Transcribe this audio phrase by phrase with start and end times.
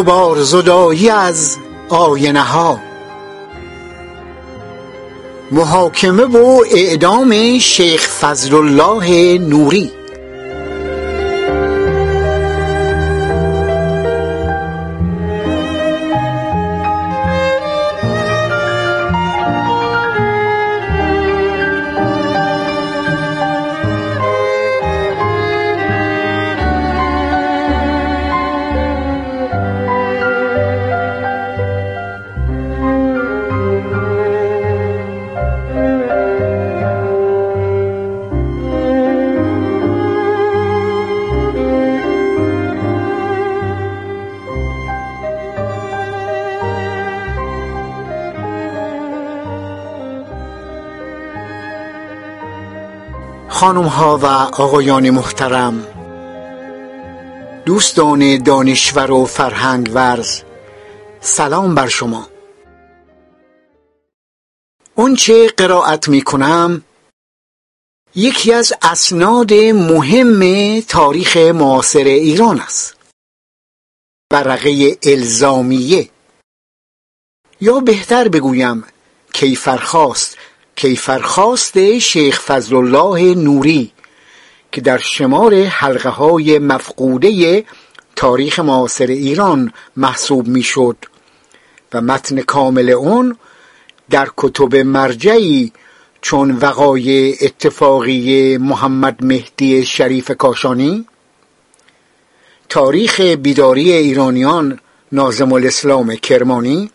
[0.00, 1.56] غبار زدایی از
[1.88, 2.80] آینه ها.
[5.52, 9.90] محاکمه و اعدام شیخ فضل الله نوری.
[53.60, 54.26] خانم ها و
[54.62, 55.86] آقایان محترم
[57.66, 60.42] دوستان دانشور و فرهنگ ورز
[61.20, 62.28] سلام بر شما.
[65.18, 66.82] چه قرائت می کنم
[68.14, 72.96] یکی از اسناد مهم تاریخ معاصر ایران است.
[74.32, 76.10] ورقه الزامیه.
[77.60, 78.84] یا بهتر بگویم
[79.32, 80.36] کیفرخواست.
[80.80, 83.92] کیفرخواست شیخ فضل الله نوری
[84.72, 87.64] که در شمار حلقه های مفقوده
[88.16, 90.96] تاریخ معاصر ایران محسوب می‌شد
[91.92, 93.36] و متن کامل اون
[94.10, 95.72] در کتب مرجعی
[96.20, 101.06] چون وقای اتفاقی محمد مهدی شریف کاشانی
[102.68, 104.80] تاریخ بیداری ایرانیان
[105.12, 106.90] نازم الاسلام کرمانی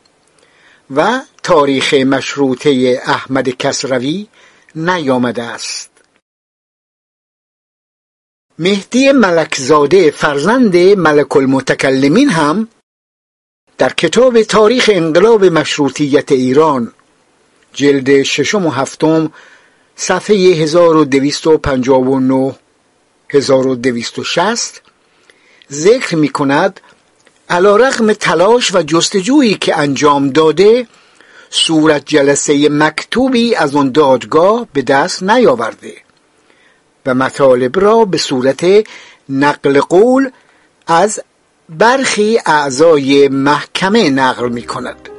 [0.95, 4.27] و تاریخ مشروطه احمد کسروی
[4.75, 5.89] نیامده است.
[8.59, 12.67] مهدی ملکزاده فرزند ملک المتکلمین هم
[13.77, 16.91] در کتاب تاریخ انقلاب مشروطیت ایران
[17.73, 19.31] جلد ششم و هفتم
[19.95, 22.55] صفحه 1259
[23.29, 24.81] 1260
[25.71, 26.81] ذکر می کند
[27.49, 30.87] علا رغم تلاش و جستجویی که انجام داده
[31.55, 35.93] صورت جلسه مکتوبی از آن دادگاه به دست نیاورده
[37.05, 38.65] و مطالب را به صورت
[39.29, 40.29] نقل قول
[40.87, 41.21] از
[41.69, 45.09] برخی اعضای محکمه نقل می کند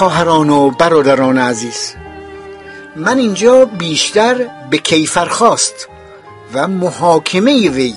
[0.00, 1.94] خواهران و برادران عزیز.
[2.96, 5.88] من اینجا بیشتر به کیفر خواست
[6.54, 7.94] و محاکمه وی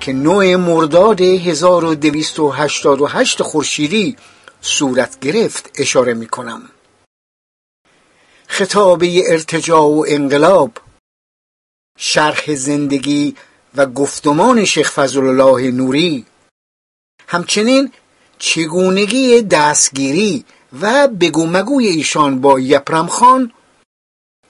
[0.00, 4.16] که نوع مرداد 1288 خورشیدی
[4.60, 6.62] صورت گرفت اشاره می کنم.
[8.46, 10.72] خطابه ارتجاع و انقلاب
[11.96, 13.36] شرح زندگی
[13.74, 16.26] و گفتمان شیخ فضل الله نوری
[17.28, 17.92] همچنین
[18.38, 23.52] چگونگی دستگیری و بگو مگوی ایشان با یپرم خان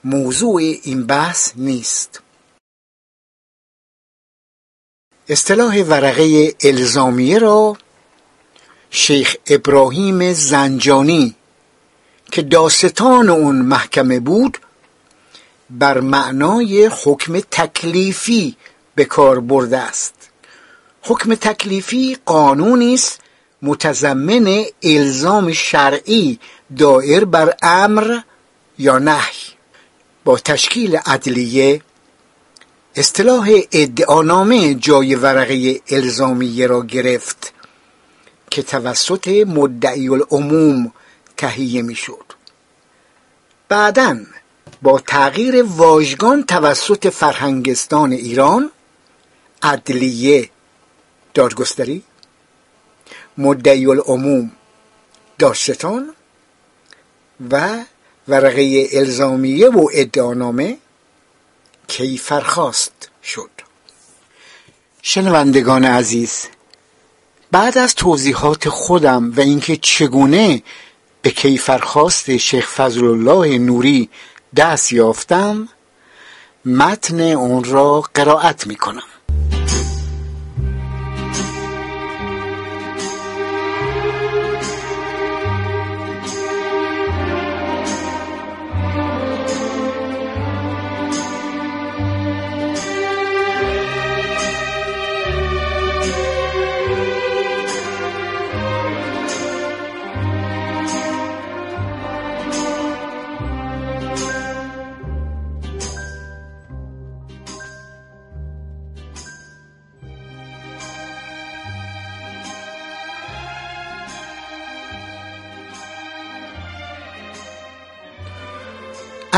[0.03, 2.21] موضوع این بحث نیست.
[5.29, 7.77] اصطلاح ورقه الزامیه را
[8.89, 11.35] شیخ ابراهیم زنجانی
[12.31, 14.57] که داستان اون محکمه بود
[15.69, 18.57] بر معنای حکم تکلیفی
[18.95, 20.29] به کار برده است.
[21.01, 23.21] حکم تکلیفی قانونی است
[23.61, 26.39] متضمن الزام شرعی
[26.77, 28.19] دائر بر امر
[28.77, 29.43] یا نهی.
[30.25, 31.81] با تشکیل عدلیه
[32.95, 37.53] اصطلاح ادعانامه جای ورقه الزامیه را گرفت
[38.51, 40.93] که توسط مدعی العموم
[41.37, 42.25] تهیه می‌شد.
[43.69, 44.17] بعدا
[44.81, 48.71] با تغییر واژگان توسط فرهنگستان ایران
[49.63, 50.49] عدلیه
[51.33, 52.03] دادگستری
[53.39, 54.51] مدعی العموم
[55.39, 56.15] داستان
[57.51, 57.83] و
[58.27, 60.77] ورقه الزامیه و ادعانامه
[61.87, 63.49] کیفرخواست شد.
[65.01, 66.47] شنوندگان عزیز
[67.51, 70.63] بعد از توضیحات خودم و اینکه چگونه
[71.21, 74.09] به کیفرخواست شیخ فضل الله نوری
[74.55, 75.69] دست یافتم
[76.65, 79.03] متن اون را قرائت می کنم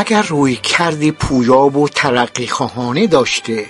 [0.02, 3.66] اگر روی کردی پویاب و ترقی خواهانه داشته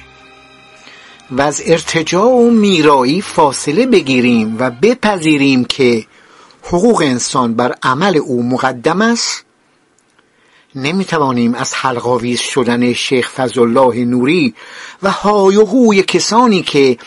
[1.31, 6.06] و از ارتجاع و میرایی فاصله بگیریم و بپذیریم که
[6.62, 9.44] حقوق انسان بر عمل او مقدم است
[10.75, 14.55] نمی‌توانیم از حلقاویز شدن شیخ فضلالله نوری
[15.02, 16.99] و های و هوی کسانی که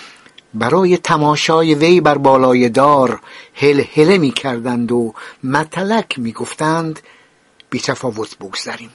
[0.53, 3.19] برای تماشای وی بر بالای دار
[3.53, 5.13] هل هله می کردند و
[5.43, 6.99] متلک می گفتند
[7.69, 8.89] بی تفاوت بگذاریم.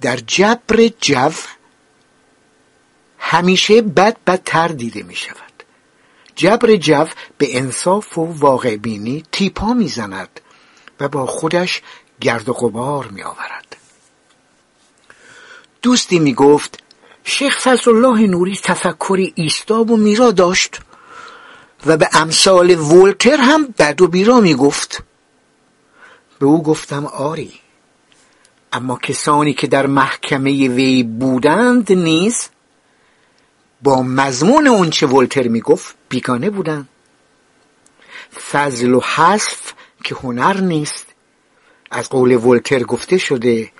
[0.00, 1.30] در جبر جو
[3.18, 5.36] همیشه بد بدتر دیده می شود
[6.36, 7.06] جبر جو
[7.38, 10.40] به انصاف و واقع بینی تیپا می زند
[11.00, 11.82] و با خودش
[12.20, 13.76] گرد و غبار می آورد
[15.82, 16.82] دوستی می گفت
[17.24, 20.80] شیخ فضل الله نوری تفکری ایستاب و میرا داشت
[21.86, 25.02] و به امثال ولتر هم بد و بیرا می گفت
[26.38, 27.52] به او گفتم آری
[28.72, 32.48] اما کسانی که در محکمه وی بودند نیز
[33.82, 36.88] با مضمون اون چه ولتر می‌گفت بیگانه بودند.
[38.50, 39.72] فضل و حذف
[40.04, 41.06] که هنر نیست.
[41.90, 43.70] از قول ولتر گفته شده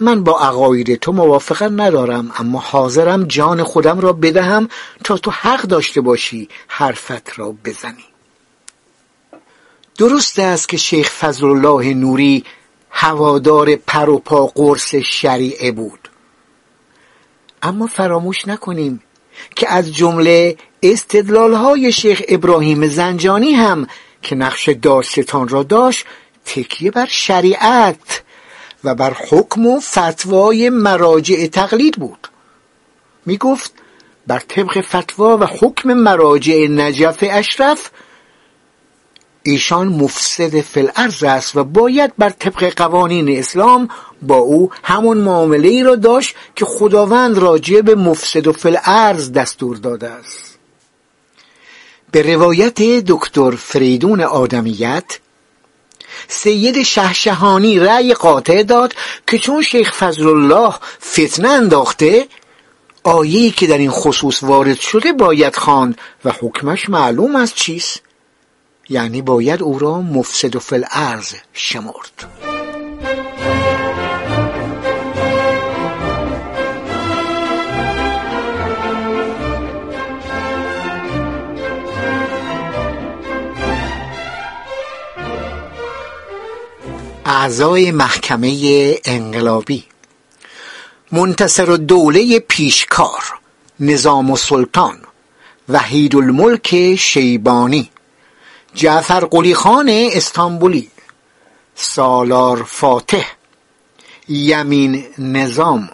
[0.00, 4.68] من با عقاید تو موافقت ندارم اما حاضرم جان خودم را بدهم
[5.04, 8.04] تا تو حق داشته باشی حرفت را بزنی.
[9.98, 12.44] درست است که شیخ فضل الله نوری
[12.90, 16.10] هوادار پر و پا قرص شریعه بود.
[17.62, 19.02] اما فراموش نکنیم
[19.56, 23.86] که از جمله استدلال های شیخ ابراهیم زنجانی هم
[24.22, 26.06] که نقش داستان را داشت
[26.44, 28.22] تکیه بر شریعت
[28.84, 32.28] و بر حکم و فتوای مراجع تقلید بود.
[33.26, 33.72] می گفت
[34.26, 37.90] بر طبق فتوا و حکم مراجع نجف اشرف
[39.42, 43.88] ایشان مفسد الارض است و باید بر طبق قوانین اسلام
[44.22, 49.76] با او همون معامله ای را داشت که خداوند راجع به مفسد و الارض دستور
[49.76, 50.58] داده است.
[52.12, 55.04] به روایت دکتر فریدون آدمیت
[56.28, 58.94] سید شهشهانی رأی قاطع داد
[59.26, 62.26] که چون شیخ فضل الله فتنه انداخته
[63.04, 68.02] آیه‌ای که در این خصوص وارد شده باید خواند و حکمش معلوم است چیست؟
[68.90, 72.26] یعنی باید او را مفسد و فل ارز شمرد.
[87.24, 89.84] اعضای محکمه انقلابی.
[91.12, 93.22] منتصر دوله پیشکار
[93.80, 94.98] نظام و سلطان
[95.68, 97.90] وحید الملک شیبانی.
[98.74, 100.90] جعفر قلی خان استانبولی
[101.74, 103.26] سالار فاتح
[104.28, 105.90] یمین نظام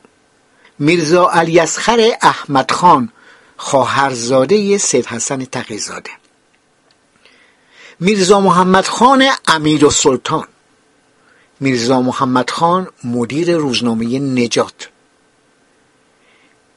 [0.79, 3.13] میرزا الیسخر احمد خان
[3.57, 6.11] خواهرزاده سید حسن تقیزاده.
[8.01, 10.49] میرزا محمد خان امیر و سلطان.
[11.61, 14.89] میرزا محمد خان مدیر روزنامه نجات.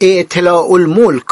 [0.01, 1.27] اطلاع الملک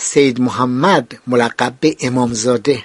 [0.00, 2.84] سید محمد ملقب به امامزاده.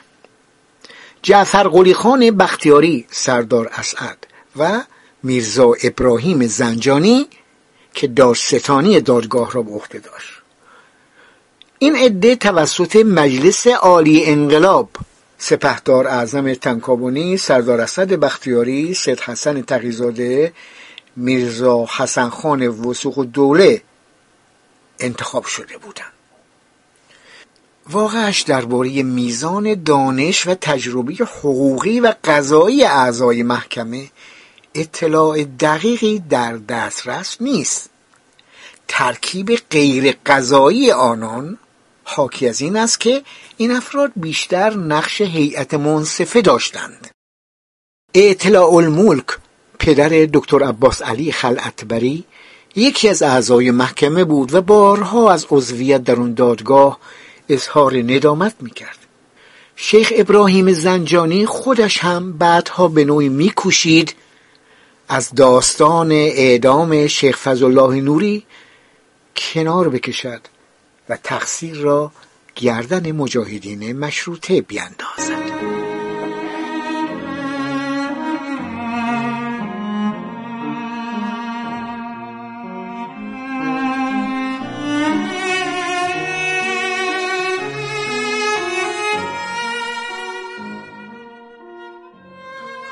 [1.22, 4.28] جعفر قلی خان بختیاری سردار اسعد
[4.58, 4.84] و
[5.24, 7.28] میرزا ابراهیم زنجانی
[7.94, 10.30] که دارستانی دادگاه را به عهده داشت.
[11.80, 14.90] این عده توسط مجلس عالی انقلاب
[15.38, 20.54] سپهدار اعظم تنکابونی سردار اسد بختیاری سید حسن تقیزاده
[21.16, 23.82] میرزا حسن خان وسوق دوله
[25.00, 26.13] انتخاب شده بودند.
[27.90, 34.10] واقعش درباره میزان دانش و تجربه حقوقی و قضایی اعضای محکمه
[34.76, 37.90] اطلاع دقیقی در دسترس نیست.
[38.88, 41.58] ترکیب غیر قضایی آنان
[42.04, 43.24] حاکی از این است که
[43.58, 47.10] این افراد بیشتر نقش هیئت منصفه داشتند.
[48.14, 49.26] اطلاع الملک
[49.80, 52.24] پدر دکتر عباس علی خلعتبری
[52.76, 57.00] یکی از اعضای محکمه بود و بارها از عضویت در اون دادگاه
[57.50, 58.98] اظهار ندامت می‌کرد.
[59.76, 64.16] شیخ ابراهیم زنجانی خودش هم بعدها به نوعی میکوشید
[65.10, 68.44] از داستان اعدام شیخ فضل نوری
[69.36, 70.42] کنار بکشد
[71.10, 72.12] و تقصیر را
[72.56, 75.43] گردن مجاهدین مشروطه بیندازد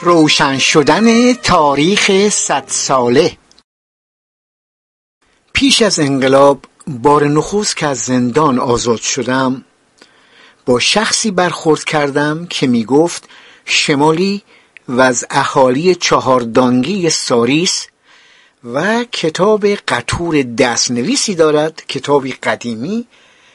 [0.03, 3.37] روشن شدن تاریخ صد ساله.
[5.53, 9.65] پیش از انقلاب بار نخست که از زندان آزاد شدم
[10.65, 13.29] با شخصی برخورد کردم که می گفت
[13.65, 14.41] شمالی
[14.87, 17.87] و از اهالی چهاردانگی ساریس
[18.63, 23.07] و کتاب قطور دستنویسی دارد کتابی قدیمی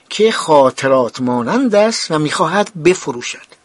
[0.08, 3.55] که خاطرات مانند است و می‌خواهد بفروشد.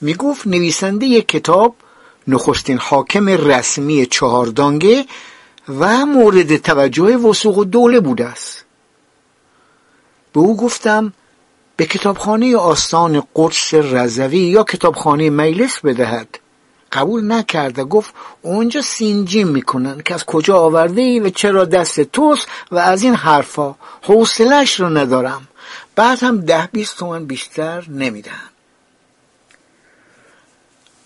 [0.00, 1.74] می‌گفت نویسنده یک کتاب
[2.28, 5.04] نخستین حاکم رسمی چهاردانگه
[5.68, 8.64] و مورد توجه وسوق و دوله بوده است.
[10.32, 11.12] به او گفتم
[11.76, 16.38] به کتابخانه آستان قدس رضوی یا کتابخانه مجلس بدهد.
[16.92, 22.48] قبول نکرده گفت اونجا سینجیم می‌کنن که از کجا آورده ای و چرا دست توست
[22.70, 25.48] و از این حرفا حوصلش رو ندارم.
[25.96, 28.53] بعد هم ده بیست تومن بیشتر نمیدن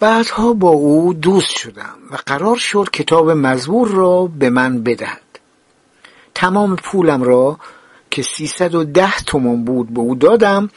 [0.00, 5.22] بعدها با او دوست شدم و قرار شد کتاب مزبور را به من بدهد.
[6.34, 7.58] تمام پولم را
[8.10, 10.70] که سیصد و ده تومان بود به او دادم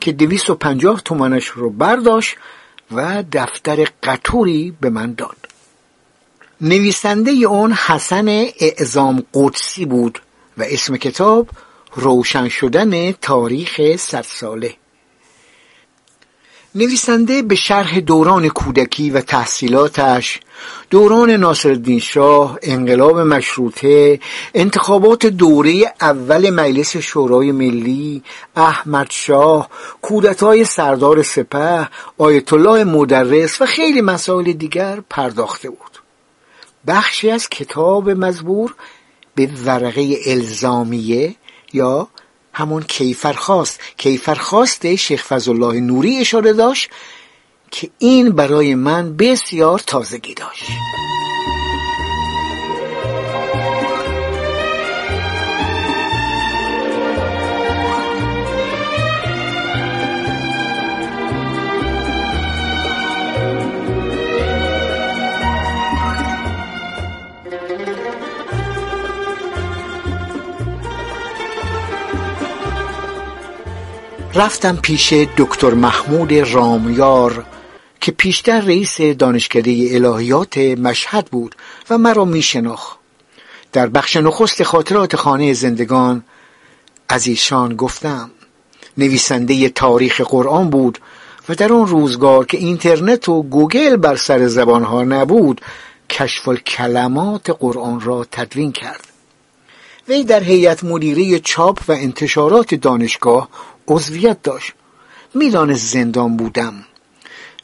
[0.00, 2.36] که دویست و پنجاه تومنش رو برداشت
[2.92, 5.36] و دفتر قطوری به من داد.
[6.60, 8.28] نویسنده اون حسن
[8.60, 10.22] اعزام قدسی بود
[10.58, 11.48] و اسم کتاب
[11.94, 14.74] روشن شدن تاریخ صد ساله
[16.74, 20.40] نویسنده به شرح دوران کودکی و تحصیلاتش
[20.90, 24.20] دوران ناصرالدین شاه انقلاب مشروطه
[24.54, 28.22] انتخابات دوره اول مجلس شورای ملی
[28.56, 29.68] احمد شاه
[30.02, 31.88] کودتای سردار سپه
[32.18, 35.98] آیت الله مدرس و خیلی مسائل دیگر پرداخته بود.
[36.86, 38.74] بخشی از کتاب مزبور
[39.34, 41.34] به ورقه الزامیه
[41.72, 42.08] یا
[42.52, 43.80] همون کیفرخواست.
[43.96, 46.90] کیفرخواست شیخ فضلالله نوری اشاره داشت
[47.70, 50.64] که این برای من بسیار تازگی داشت.
[74.34, 77.46] رفتم پیش دکتر محمود رامیار
[78.00, 81.54] که پیشتر رئیس دانشکده الهیات مشهد بود
[81.90, 82.44] و مرا می
[83.72, 86.22] در بخش نخست خاطرات خانه زندگان
[87.08, 88.30] از ایشان گفتم
[88.98, 90.98] نویسنده تاریخ قرآن بود
[91.48, 95.60] و در آن روزگار که اینترنت و گوگل بر سر زبانها نبود
[96.10, 99.06] کشف کلمات قرآن را تدوین کرد.
[100.08, 103.48] وی در هیئت مدیره چاپ و انتشارات دانشگاه
[103.92, 104.72] عضویت داشت.
[105.34, 106.84] می‌دانست زندان بودم.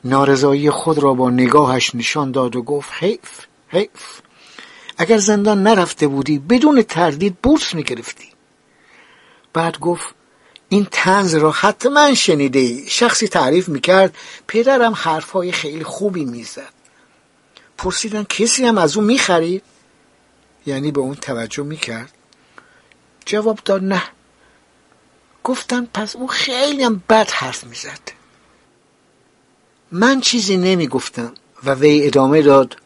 [0.04, 4.20] نارضایی خود را با نگاهش نشان داد و گفت حیف حیف.
[4.99, 8.28] اگر زندان نرفته بودی بدون تردید بورس می‌گرفتی.
[9.52, 10.14] بعد گفت
[10.68, 14.16] این تنز را حتما شنیده ای شخصی تعریف می‌کرد
[14.49, 16.73] پدرم حرفهای خیلی خوبی می‌زد.
[17.78, 19.62] پرسیدن کسی هم از او می‌خرید؟
[20.66, 22.12] یعنی به اون توجه می‌کرد؟
[23.26, 24.02] جواب داد نه.
[25.49, 28.00] گفتن پس او خیلی هم بد حرف می‌زد.
[29.93, 31.33] من چیزی نمی‌گفتم
[31.64, 32.76] و وی ادامه داد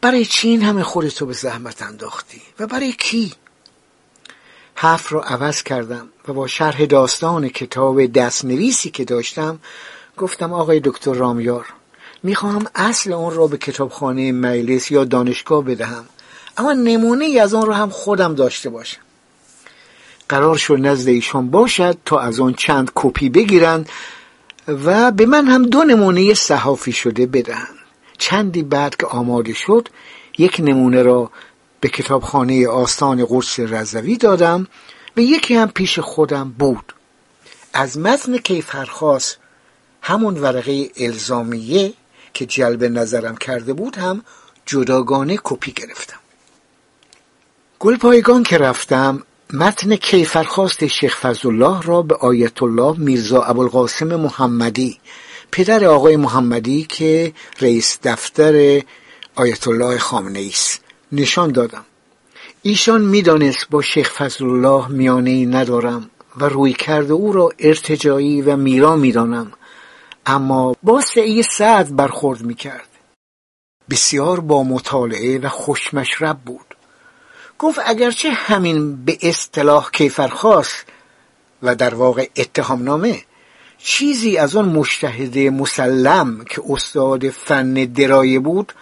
[0.00, 3.32] برای چی این همه خودتو به زحمت انداختی؟ و برای کی؟
[4.74, 9.58] حرف رو عوض کردم و با شرح داستان کتاب دستنویسی که داشتم
[10.16, 11.66] گفتم آقای دکتر رامیار
[12.22, 16.04] می‌خواهم اصل اون را به کتابخانه مجلس یا دانشگاه بدهم
[16.56, 19.00] اما نمونه ای از آن را هم خودم داشته باشم.
[20.32, 23.88] قرار شد نزد ایشان باشد تا از آن چند کپی بگیرند
[24.68, 27.74] و به من هم دو نمونه صحافی شده بدهند.
[28.18, 29.88] چندی بعد که آماده شد
[30.38, 31.30] یک نمونه را
[31.80, 34.66] به کتابخانه آستان قرص رضوی دادم
[35.16, 36.94] و یکی هم پیش خودم بود.
[37.72, 39.38] از متن کیفرخواست
[40.02, 41.92] همون ورقه الزامیه
[42.34, 44.22] که جلب نظرم کرده بود هم
[44.66, 46.18] جداگانه کپی گرفتم.
[47.78, 49.22] گلپایگان که رفتم
[49.54, 54.98] متن کیفرخواست شیخ فضلالله را به آیت الله میرزا ابوالقاسم محمدی
[55.52, 58.82] پدر آقای محمدی که رئیس دفتر
[59.34, 61.84] آیت الله خامنه است نشان دادم.
[62.62, 68.56] ایشان می‌دانست با شیخ فضلالله میانه ای ندارم و روی کرده او را ارتجایی و
[68.56, 69.52] میرا می‌دانم.
[70.26, 72.88] اما با سعی سعد برخورد می‌کرد.
[73.90, 76.71] بسیار با مطالعه و خوشمشرب بود.
[77.62, 80.86] گفت اگرچه همین به اصطلاح کیفرخواست
[81.62, 83.22] و در واقع اتهامنامه
[83.78, 88.72] چیزی از آن مشتهد مسلم که استاد فن درایه بود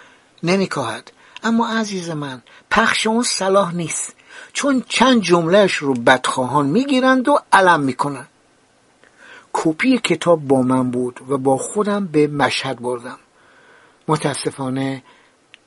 [0.43, 1.11] نمیکاهد.
[1.43, 4.15] اما عزیز من پخش اون صلاح نیست
[4.53, 8.29] چون چند جملهش رو بدخواهان می‌گیرند و علم می‌کنند.
[9.53, 13.19] کپی کتاب با من بود و با خودم به مشهد بردم.
[14.07, 15.03] متاسفانه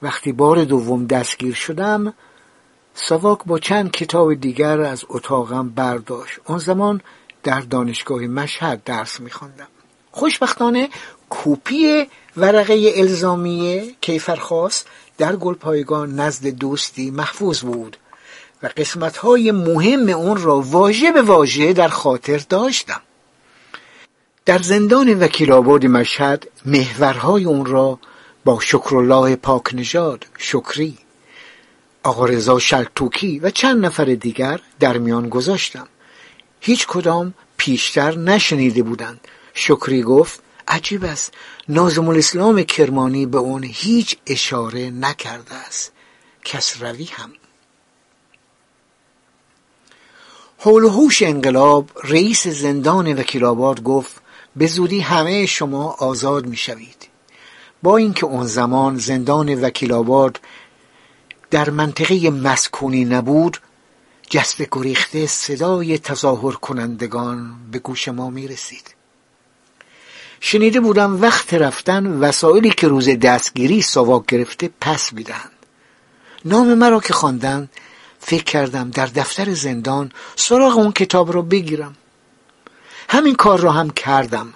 [0.03, 2.15] وقتی بار دوم دستگیر شدم
[2.95, 6.41] سواک با چند کتاب دیگر از اتاقم برداشت.
[6.45, 7.01] آن زمان
[7.43, 9.67] در دانشگاه مشهد درس میخواندم.
[10.11, 10.89] خوشبختانه
[11.31, 17.97] کپی ورقه الزامی کیفرخواست در گلپایگان نزد دوستی محفوظ بود
[18.63, 23.01] و قسمت های مهم اون را واژه به واژه در خاطر داشتم.
[24.45, 27.99] در زندان وکیل آباد مشهد محورهای اون را
[28.45, 30.99] با شکرالله پاک نژاد شکری
[32.05, 35.89] آقا رضا شلتوکی و چند نفر دیگر در میان گذاشتم.
[36.61, 39.21] هیچ کدام پیشتر نشنیده بودند.
[39.55, 41.33] شکری گفت عجیب است.
[41.69, 45.93] نازم الاسلام کرمانی به اون هیچ اشاره نکرده است.
[46.45, 47.33] کسروی هم.
[50.59, 54.15] حول هوش انقلاب رئیس زندان وکیل آباد گفت
[54.57, 57.09] به زودی همه شما آزاد می شوید
[57.83, 60.41] با اینکه اون زمان زندان وکیل آباد
[61.51, 63.59] در منطقه مسکونی نبود
[64.31, 68.95] جست گریخته صدای تظاهر کنندگان به گوش ما می رسید
[70.47, 75.51] شنیده بودم وقت رفتن وسایلی که روز دستگیری سواک گرفته پس می‌دهند.
[76.45, 77.71] نام مرا که خواندند
[78.21, 81.97] فکر کردم در دفتر زندان سراغ اون کتاب را بگیرم.
[83.09, 84.55] همین کار را هم کردم.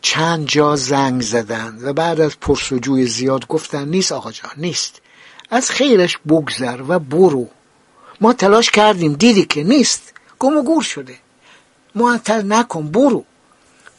[0.00, 5.00] چند جا زنگ زدند و بعد از پرسجوی زیاد گفتن نیست آقا جان نیست.
[5.50, 7.48] از خیرش بگذر و برو.
[8.20, 10.14] ما تلاش کردیم دیدی که نیست.
[10.38, 11.18] گم و گور شده.
[11.94, 13.24] معطل نکن برو.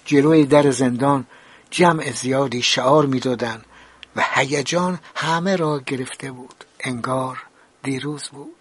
[0.06, 1.26] جلوی در زندان
[1.72, 3.66] جمع زیادی شعار می‌دادند
[4.16, 6.64] و هیجان همه را گرفته بود.
[6.80, 7.44] انگار
[7.84, 8.56] دیروز بود.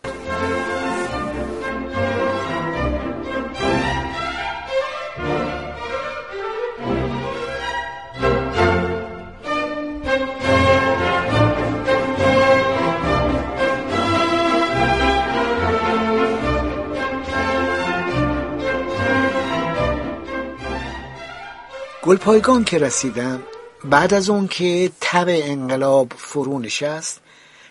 [22.09, 23.43] گلپایگان که رسیدم
[23.85, 27.21] بعد از اون که تب انقلاب فرو نشست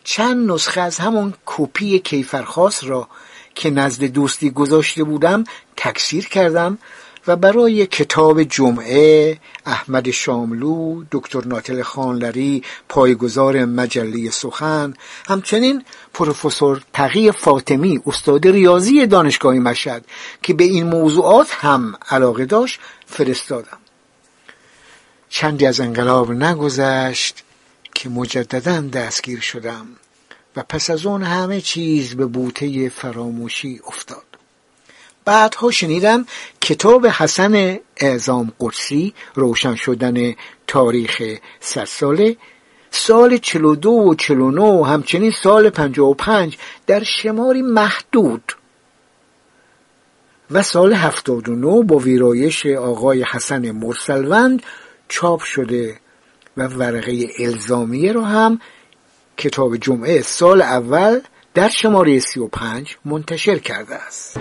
[0.03, 3.07] چند نسخه از همون کپی کیفرخواست را
[3.55, 5.43] که نزد دوستی گذاشته بودم
[5.77, 6.77] تکثیر کردم
[7.27, 14.93] و برای کتاب جمعه احمد شاملو دکتر ناتل خانلری پایگزار مجله سخن
[15.27, 20.05] همچنین پروفسور تقی فاطمی استاد ریاضی دانشگاه مشهد
[20.41, 23.77] که به این موضوعات هم علاقه داشت فرستادم.
[25.29, 27.43] چندی از انقلاب نگذشت
[27.93, 29.87] که مجددا دستگیر شدم
[30.55, 34.23] و پس از اون همه چیز به بوته فراموشی افتاد.
[35.25, 36.25] بعدها شنیدم
[36.61, 40.35] کتاب حسن اعظام قدسی روشن شدن
[40.67, 41.21] تاریخ
[41.59, 42.37] صد ساله
[42.91, 48.53] سال 42 و 49 و همچنین سال 55 در شماری محدود
[50.51, 54.63] و سال 79 با ویرایش آقای حسن مرسلوند
[55.09, 55.99] چاپ شده
[56.57, 58.61] و ورقه الزامیه رو هم
[59.37, 61.19] کتاب جمعه سال اول
[61.53, 64.37] در شماره 35 منتشر کرده است.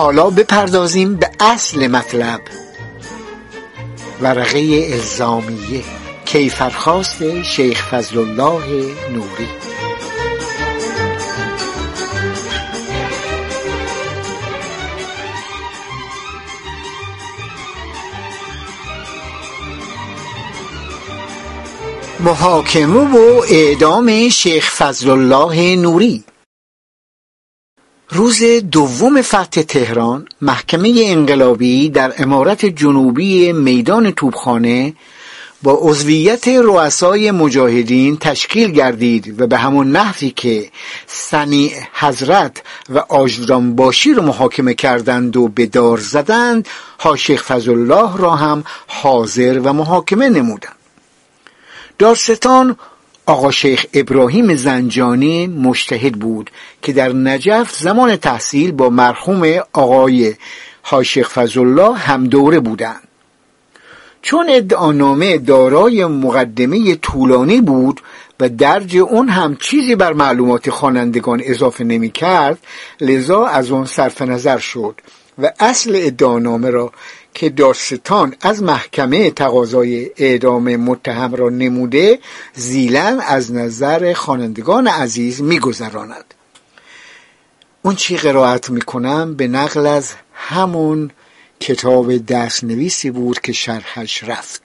[0.00, 2.40] حالا بپردازیم به اصل مطلب.
[4.20, 5.82] ورقه الزامیه
[6.24, 8.66] کیفرخواست شیخ فضل الله
[9.12, 9.48] نوری.
[22.20, 26.24] محاکمه و اعدام شیخ فضل الله نوری.
[28.12, 28.42] روز
[28.72, 34.94] دوم فتح تهران محکمه انقلابی در امارت جنوبی میدان توبخانه
[35.62, 40.70] با عضویت رؤسای مجاهدین تشکیل گردید و به همون نحوی که
[41.06, 46.68] سنی حضرت و آجران باشی رو محاکمه کردند و به دار زدند
[47.00, 50.76] ها شیخ فضل الله را هم حاضر و محاکمه نمودند.
[51.98, 52.76] دارستان
[53.30, 56.50] آقا شیخ ابراهیم زنجانی مشتهد بود
[56.82, 60.34] که در نجف زمان تحصیل با مرحوم آقای
[60.82, 63.08] حاشق فضلالله هم دوره بودند.
[64.22, 68.00] چون ادعانامه دارای مقدمه طولانی بود
[68.40, 72.58] و درج اون هم چیزی بر معلومات خوانندگان اضافه نمی کرد
[73.00, 75.00] لذا از آن صرف نظر شد
[75.38, 76.92] و اصل ادعانامه را
[77.34, 82.18] که داستان از محکمه تقاضای اعدام متهم را نموده
[82.54, 86.34] زیلن از نظر خوانندگان عزیز میگذراند.
[87.82, 91.10] اون چی قرائت می‌کنم به نقل از همون
[91.60, 94.62] کتاب دست نویسی بود که شرحش رفت.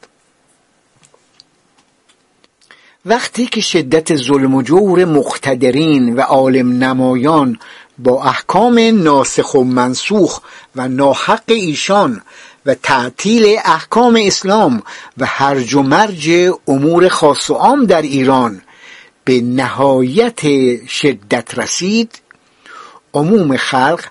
[3.06, 7.60] وقتی که شدت ظلم و جور مقتدرین و عالم نمایان
[7.98, 10.42] با احکام ناسخ و منسوخ
[10.76, 12.22] و ناحق ایشان
[12.66, 14.84] و تعطیل احکام اسلام
[15.18, 18.62] و هرج و مرج امور خاص و عام در ایران
[19.24, 20.40] به نهایت
[20.88, 22.12] شدت رسید.
[23.14, 24.06] عموم خلق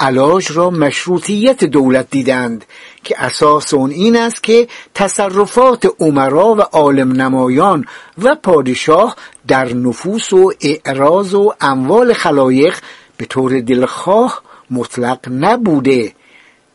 [0.00, 2.64] علاج را مشروطیت دولت دیدند
[3.04, 7.84] که اساس اون این است که تصرفات عمرا و عالم نمایان
[8.22, 9.16] و پادشاه
[9.48, 12.74] در نفوس و اعراض و اموال خلایق
[13.16, 16.12] به طور دلخواه مطلق نبوده.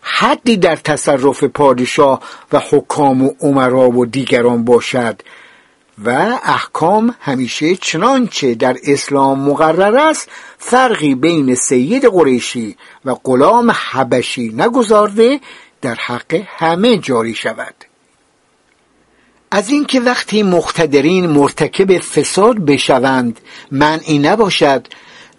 [0.07, 2.21] حدی در تصرف پادشاه
[2.53, 5.21] و حکام و عمرا و دیگران باشد
[6.05, 6.09] و
[6.43, 15.39] احکام همیشه چنانچه در اسلام مقرر است فرقی بین سید قریشی و غلام حبشی نگذارده
[15.81, 17.75] در حق همه جاری شود.
[19.51, 23.39] از اینکه وقتی مقتدرین مرتکب فساد بشوند
[23.71, 24.87] منعی نباشد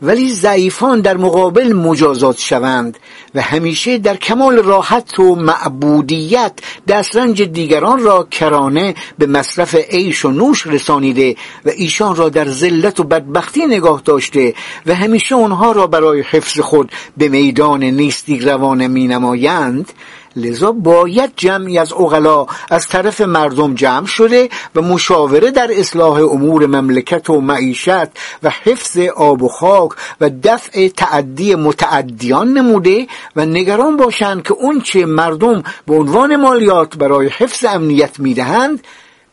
[0.03, 2.99] ولی ضعیفان در مقابل مجازات شوند
[3.35, 6.53] و همیشه در کمال راحت و معبودیت
[6.89, 13.01] دسترنج دیگران را کرانه به مصرف عیش و نوش رسانیده و ایشان را در ذلت
[13.01, 14.55] و بدبختی نگاه داشته
[14.87, 19.93] و همیشه آنها را برای حفظ خود به میدان نیستی روانه می نمایند
[20.37, 26.67] لذا باید جمعی از اغلا از طرف مردم جمع شده و مشاوره در اصلاح امور
[26.67, 28.09] مملکت و معیشت
[28.43, 35.07] و حفظ آب و خاک و دفع تعدی متعدیان نموده و نگران باشند که اونچه
[35.07, 38.81] مردم به عنوان مالیات برای حفظ امنیت می‌دهند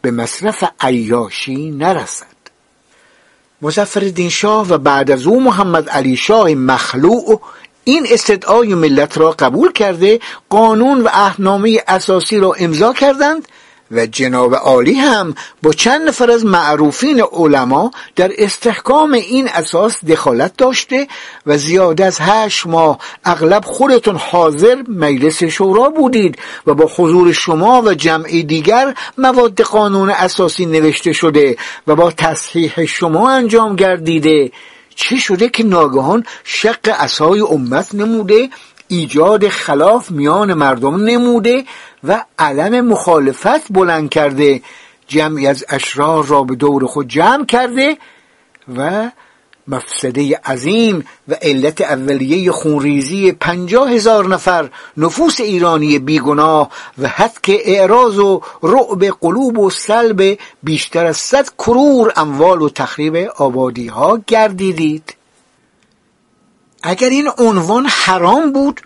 [0.02, 2.34] به مصرف عیاشی نرسد.
[3.62, 7.42] مزفر شاه و بعد از او محمد علی شاه مخلوع
[7.84, 10.20] این استدعای ملت را قبول کرده
[10.50, 13.48] قانون و اهنامه اساسی را امضا کردند
[13.94, 20.58] و جناب عالی هم با چند نفر از معروفین علما در استحکام این اساس دخالت
[20.58, 21.08] داشته
[21.46, 27.82] و زیاد از هشت ماه اغلب خودتون حاضر مجلس شورا بودید و با حضور شما
[27.82, 34.52] و جمع دیگر مواد قانون اساسی نوشته شده و با تصحیح شما انجام گردیده.
[34.96, 38.50] چه شده که ناگهان شق اسای امت نموده
[38.88, 41.66] ایجاد خلاف میان مردم نموده
[42.04, 44.62] و علم مخالفت بلند کرده
[45.08, 47.98] جمعی از اشرار را به دور خود جمع کرده
[48.78, 49.12] و
[49.68, 57.10] مفسده عظیم و علت اولیه خونریزی پنجاه هزار نفر نفوس ایرانی بیگناه و
[57.44, 63.88] که اعراض و رعب قلوب و سلب بیشتر از صد کرور اموال و تخریب آبادی
[63.88, 65.16] ها گردیدید.
[66.84, 68.82] اگر این عنوان حرام بود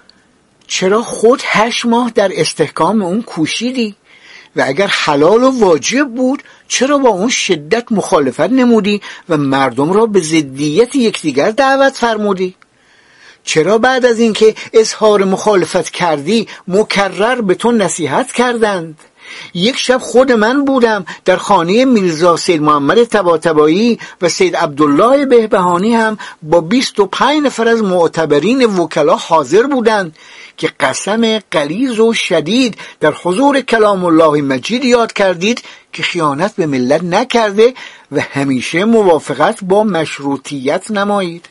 [0.68, 3.96] چرا خود هشت ماه در استحکام اون کوشیدی؟
[4.58, 10.06] و اگر حلال و واجب بود چرا با اون شدت مخالفت نمودی و مردم را
[10.06, 12.56] به ضدیت یکدیگر دعوت فرمودی؟
[13.44, 19.00] چرا بعد از اینکه اظهار مخالفت کردی مکرر به تو نصیحت کردند؟
[19.54, 25.96] یک شب خود من بودم در خانه میرزا سید محمد تباتبایی و سید عبدالله بهبهانی
[25.96, 30.16] هم با بیست و پنج نفر از معتبرین وکلا حاضر بودند
[30.58, 35.62] که قسم قلیز و شدید در حضور کلام الله مجید یاد کردید
[35.94, 37.74] که خیانت به ملت نکرده
[38.12, 41.50] و همیشه موافقت با مشروطیت نمایید.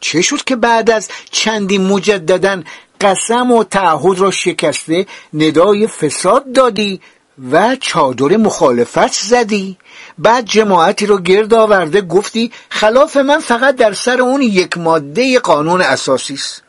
[0.00, 2.64] چه شد که بعد از چندی مجددن
[3.04, 7.00] قسم و تعهد را شکسته ندای فساد دادی
[7.52, 9.76] و چادر مخالفت زدی.
[10.18, 15.80] بعد جماعتی رو گرد آورده گفتی خلاف من فقط در سر اون یک ماده قانون
[15.80, 16.62] اساسی است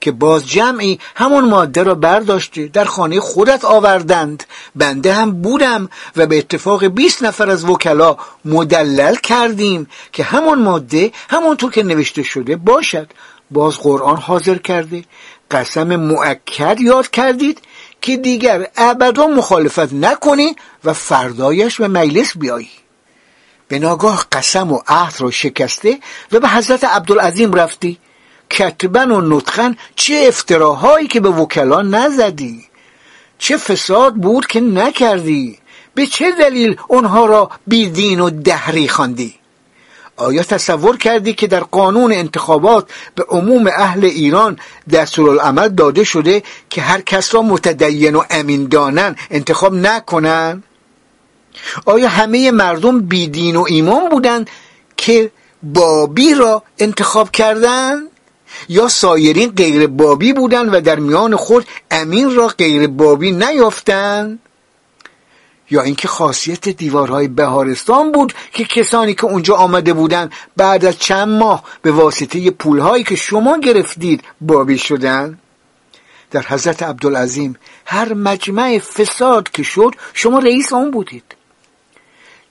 [0.00, 4.44] که باز جمعی همون ماده را برداشته در خانه خودت آوردند.
[4.76, 11.12] بنده هم بودم و به اتفاق 20 نفر از وکلا مدلل کردیم که همون ماده
[11.30, 13.10] همونطور که نوشته شده باشد.
[13.50, 15.04] باز قرآن حاضر کرده.
[15.50, 17.60] قسم مؤکد یاد کردید
[18.00, 22.70] که دیگر ابدا مخالفت نکنی و فردایش به مجلس بیایی.
[23.68, 25.98] به ناگاه قسم و عهد را شکسته
[26.32, 27.98] و به حضرت عبدالعظیم رفتی.
[28.50, 32.64] کتبن و نطخن چه افتراهایی که به وکلا نزدی.
[33.38, 35.58] چه فساد بود که نکردی.
[35.94, 39.39] به چه دلیل اونها را بیدین و دهری خواندی؟
[40.20, 44.58] آیا تصور کردی که در قانون انتخابات به عموم اهل ایران
[44.92, 50.62] دستورالعمل داده شده که هر کس را متدین و امین دانن انتخاب نکنن؟
[51.86, 54.50] آیا همه مردم بیدین و ایمان بودند
[54.96, 55.30] که
[55.62, 58.08] بابی را انتخاب کردند؟
[58.68, 64.38] یا سایرین غیر بابی بودند و در میان خود امین را غیر بابی نیافتند؟
[65.70, 71.28] یا اینکه خاصیت دیوارهای بهارستان بود که کسانی که اونجا آمده بودند بعد از چند
[71.28, 75.38] ماه به واسطه پولهایی که شما گرفتید بابی شدن؟
[76.30, 77.56] در حضرت عبدالعظیم
[77.86, 81.24] هر مجمع فساد که شد شما رئیس آن بودید.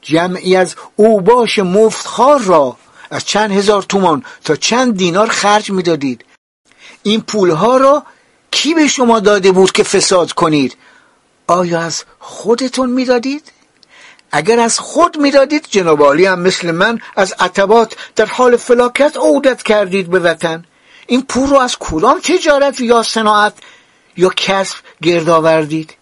[0.02, 2.78] جمعی از اوباش مفتخار را
[3.12, 6.26] از چند هزار تومان تا چند دینار خرج می‌دادید.
[7.04, 8.04] این پولها را
[8.52, 10.78] کی به شما داده بود که فساد کنید؟
[11.50, 13.52] آیا از خودتون می‌دادید؟
[14.32, 19.64] اگر از خود می‌دادید جناب عالی هم مثل من از عتبات در حال فلاکت عودت
[19.64, 20.66] کردید به وطن.
[21.08, 23.54] این پول رو از کدام تجارت یا صناعت
[24.18, 25.96] یا کسب گرد آوردید؟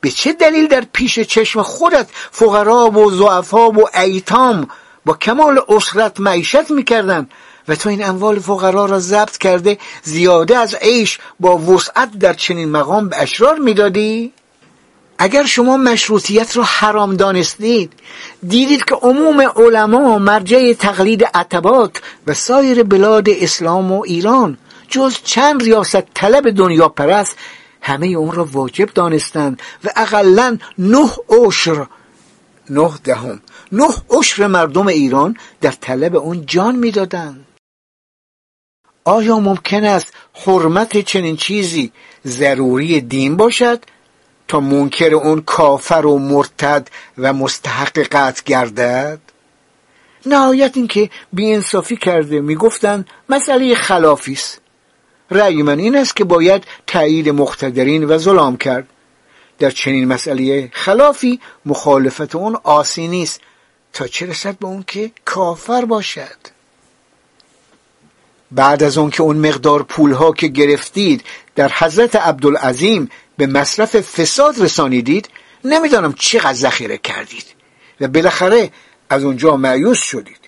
[0.00, 4.68] به چه دلیل در پیش چشم خودت فقرا و ضعفا و ایتام
[5.04, 7.28] با کمال اسرت معیشت می‌کردن
[7.68, 12.68] و تو این اموال فقرا را ضبط کرده زیاده از عیش با وسعت در چنین
[12.68, 14.32] مقام به اشرار می‌دادی؟
[15.22, 17.92] اگر شما مشروطیت را حرام دانستید
[18.48, 24.58] دیدید که عموم علما مرجع تقلید عتبات و سایر بلاد اسلام و ایران
[24.88, 27.36] جز چند ریاست طلب دنیا پرست
[27.80, 31.86] همه اون را واجب دانستند و اقلا نه عشر
[32.70, 33.40] نه دهم
[33.72, 37.46] نه عشر مردم ایران در طلب اون جان می‌دادند.
[39.04, 40.14] آیا ممکن است
[40.46, 41.92] حرمت چنین چیزی
[42.26, 43.84] ضروری دین باشد؟
[44.48, 49.18] تا منکر اون کافر و مرتد و مستحق قطع گردد؟
[50.26, 52.40] نهایت اینکه بیانصافی کرده.
[52.40, 54.60] می‌گفتند مسئله خلافی است.
[55.30, 58.88] رأی من این است که باید تایید مقتدرین و ظلام کرد.
[59.58, 63.40] در چنین مسئله خلافی مخالفت اون آسی نیست.
[63.92, 66.52] تا چه رسد به اون که کافر باشد؟
[68.50, 71.24] بعد از اون که اون مقدار پولها که گرفتید
[71.54, 75.28] در حضرت عبدالعظیم به مصرف فساد رسانیدید
[75.64, 77.44] نمی‌دانم چقدر ذخیره کردید.
[78.00, 78.70] و بالاخره
[79.10, 80.38] از اونجا معیوس شدید.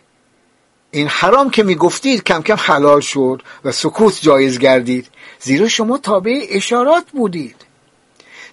[0.90, 5.08] این حرام که می‌گفتید کم کم حلال شد و سکوت جایز گردید.
[5.40, 7.56] زیرا شما تابع اشارات بودید.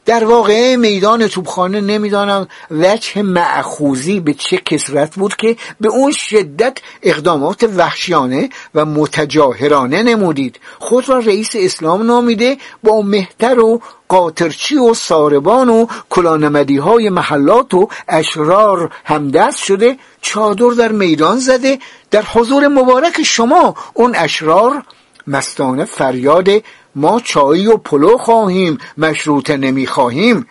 [0.05, 6.77] در واقع میدان توبخانه نمی‌دانم وجه معخوزی به چه کسرت بود که به اون شدت
[7.03, 10.59] اقدامات وحشیانه و متجاهرانه نمودید.
[10.79, 17.73] خود را رئیس اسلام نامیده با مهتر و قاطرچی و ساربان و کلانمدی های محلات
[17.73, 21.79] و اشرار همدست شده چادر در میدان زده.
[22.11, 24.83] در حضور مبارک شما اون اشرار
[25.27, 26.49] مستانه فریاد
[26.95, 30.47] ما چایی و پلو خواهیم مشروط نمی خواهیم.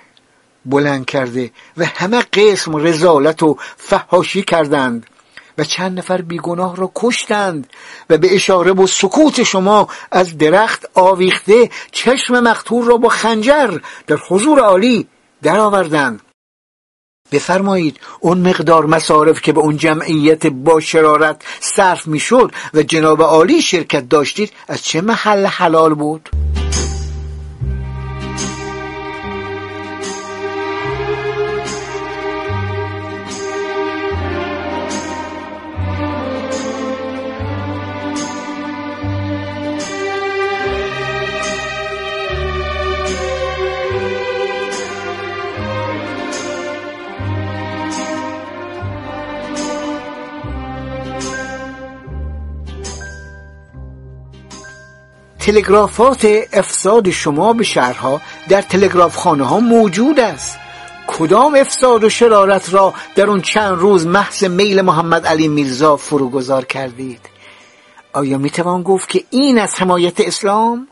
[0.66, 5.06] بلند کرده و همه قسم رزالت و فهاشی کردند
[5.58, 7.66] و چند نفر بیگناه را کشتند
[8.10, 14.18] و به اشاره و سکوت شما از درخت آویخته چشم مقتول را با خنجر در
[14.28, 15.08] حضور عالی
[15.42, 16.29] درآوردند.
[17.32, 23.62] بفرمایید اون مقدار مصارف که به اون جمعیت با شرارت صرف می‌شد و جناب عالی
[23.62, 26.30] شرکت داشتید از چه محل حلال بود؟
[55.50, 60.58] تلگرافات افساد شما به شهرها در تلگراف خانه ها موجود است.
[61.06, 66.64] کدام افساد و شرارت را در اون چند روز محض میل محمد علی میرزا فروگذار
[66.64, 67.20] کردید؟
[68.12, 70.88] آیا می‌توان گفت که این از حمایت اسلام؟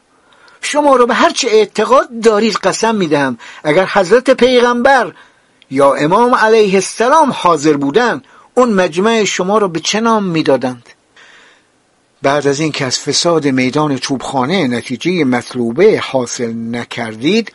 [0.61, 3.39] شما را به هرچه اعتقاد دارید قسم می‌دهم.
[3.65, 5.13] اگر حضرت پیغمبر
[5.71, 10.89] یا امام علیه السلام حاضر بودند اون مجمع شما را به چه نام می‌دادند؟
[12.23, 17.53] بعد از اینکه از فساد میدان توبخانه نتیجه مطلوبه حاصل نکردید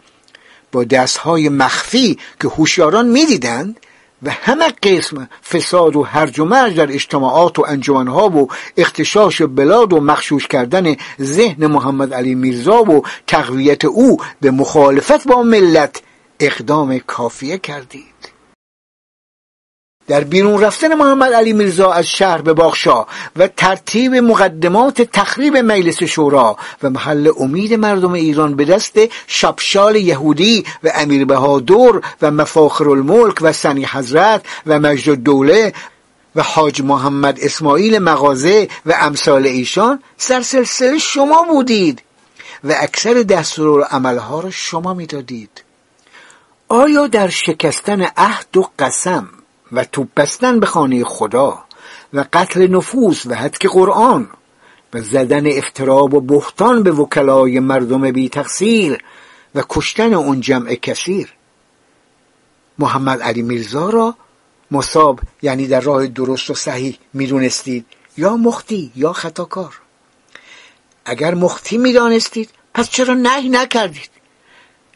[0.71, 3.79] با دستهای مخفی که هوشیاران می‌دیدند
[4.23, 8.47] و همه قسم فساد و هرج و مرج در اجتماعات و انجمنها و
[8.77, 15.43] اختشاش بلاد و مخشوش کردن ذهن محمد علی میرزا و تقویت او به مخالفت با
[15.43, 16.01] ملت
[16.39, 18.12] اقدام کافیه کردید.
[20.07, 26.03] در بیرون رفتن محمد علی میرزا از شهر به باغشا و ترتیب مقدمات تخریب مجلس
[26.03, 32.89] شورا و محل امید مردم ایران به دست شبشال یهودی و امیر بهادر و مفاخر
[32.89, 35.73] الملک و سنی حضرت و مجد الدوله
[36.35, 42.01] و حاج محمد اسماعیل مغازه و امثال ایشان سرسلسله شما بودید
[42.63, 45.63] و اکثر دستور عملها را شما می‌دادید.
[46.67, 49.29] آیا در شکستن عهد و قسم
[49.73, 51.63] و توپ بستن به خانه خدا
[52.13, 54.29] و قتل نفوس و حدک قرآن
[54.93, 59.03] و زدن افتراب و بهتان به وکلای مردم بی تقصیر
[59.55, 61.33] و کشتن اون جمع کثیر.
[62.79, 64.15] محمد علی میرزا را
[64.71, 67.85] مصاب یعنی در راه درست و صحیح می‌دونستید
[68.17, 69.79] یا مختی یا خطاکار.
[71.05, 74.09] اگر مختی می‌دانستید پس چرا نهی نکردید؟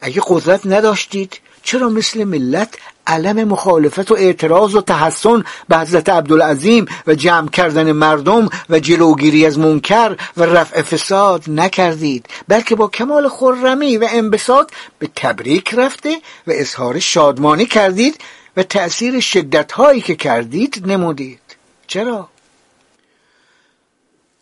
[0.01, 2.75] اگه قدرت نداشتید چرا مثل ملت
[3.07, 9.45] علم مخالفت و اعتراض و تحسن به حضرت عبدالعظیم و جمع کردن مردم و جلوگیری
[9.45, 16.17] از منکر و رفع فساد نکردید بلکه با کمال خرمی و انبساط به تبریک رفته
[16.47, 18.21] و اظهار شادمانی کردید
[18.57, 21.39] و تأثیر شدت هایی که کردید نمودید
[21.87, 22.29] چرا؟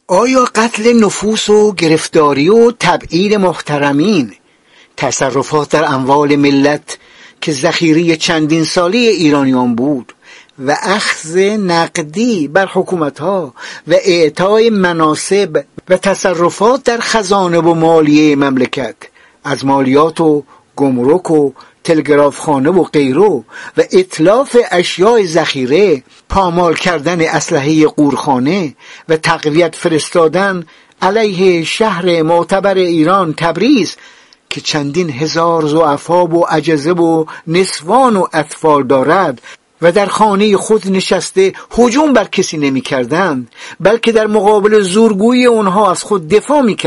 [0.07, 4.35] آیا قتل نفوس و گرفتاری و تبعید محترمین
[4.97, 6.97] تصرفات در اموال ملت
[7.41, 10.13] که ذخیره چندین سالی ایرانیان بود
[10.59, 13.53] و اخذ نقدی بر حکومتها
[13.87, 18.95] و اعطای مناسب و تصرفات در خزانه و مالیه مملکت
[19.43, 20.43] از مالیات و
[20.75, 21.51] گمرک و
[21.83, 23.43] تلگرافخانه و غیرو
[23.77, 28.75] و اطلاف اشیاء ذخیره پامال کردن اسلحه قورخانه
[29.09, 30.65] و تقویت فرستادن
[31.01, 33.95] علیه شهر معتبر ایران تبریز
[34.49, 39.41] که چندین هزار زعفا و عجزه و نسوان و اطفال دارد
[39.81, 42.83] و در خانه خود نشسته هجوم بر کسی نمی
[43.79, 46.77] بلکه در مقابل زورگویی اونها از خود دفاع می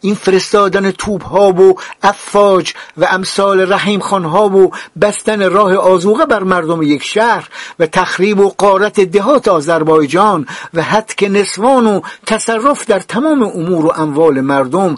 [0.00, 6.26] این فرستادن توب ها و افاج و امثال رحیم خان ها و بستن راه آزوغه
[6.26, 12.86] بر مردم یک شهر و تخریب و قارت دهات آذربایجان و حدک نسوان و تصرف
[12.86, 14.96] در تمام امور و اموال مردم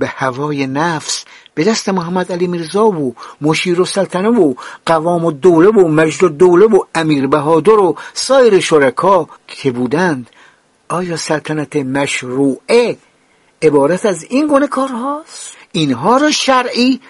[0.00, 4.54] به هوای نفس به دست محمد علی میرزا و مشیر و سلطنه و
[4.86, 10.30] قوام و دوله و مجد و دوله و امیر بهادر و سایر شرکا که بودند.
[10.88, 12.96] آیا سلطنت مشروعه
[13.62, 17.00] عبارت از این گونه کارهاست؟ اینها را شرعی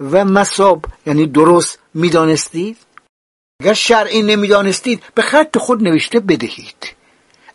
[0.00, 2.76] و مصاب یعنی درست می‌دانستید؟
[3.60, 6.95] اگر شرعی نمی‌دانستید به خط خود نوشته بدهید.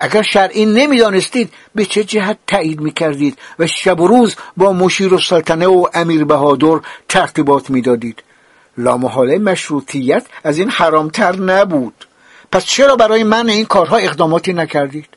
[0.03, 5.17] اگر شرعی نمی‌دانستید به چه جهت تایید می‌کردید و شب و روز با مشیر و
[5.17, 8.23] سلطنه و امیر بهادر ترتیبات می‌دادید؟
[8.77, 12.07] لامحاله مشروطیت از این حرامتر نبود.
[12.51, 15.07] پس چرا برای من این کارها اقداماتی نکردید؟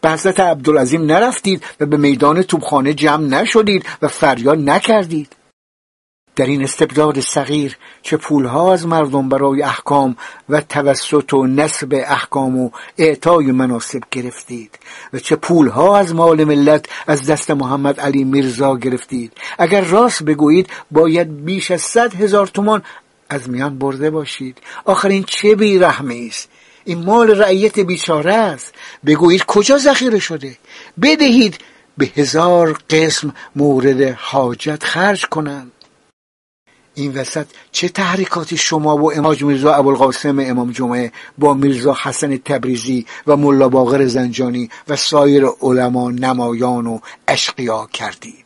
[0.00, 5.36] به حضرت عبدالعظیم نرفتید و به میدان توبخانه جمع نشدید و فریاد نکردید.
[6.36, 10.16] در این استبداد صغیر چه پولها از مردم برای احکام
[10.48, 14.78] و توسط و نسب احکام و اعطای مناسب گرفتید
[15.12, 19.32] و چه پولها از مال ملت از دست محمد علی میرزا گرفتید.
[19.58, 22.82] اگر راست بگویید باید بیش از صد هزار تومان
[23.30, 24.58] از میان برده باشید.
[24.84, 26.48] آخرین چه بیرحمی است؟
[26.84, 28.74] این مال رعیت بیچاره است.
[29.06, 30.56] بگویید کجا ذخیره شده؟
[31.02, 31.58] بدهید
[31.98, 35.72] به هزار قسم مورد حاجت خرج کنند.
[36.94, 43.06] این وسط چه تحریکاتی شما و امام میرزا ابوالقاسم امام جمعه با میرزا حسن تبریزی
[43.26, 48.44] و ملا باقر زنجانی و سایر علما نمایان و اشقیا کردید؟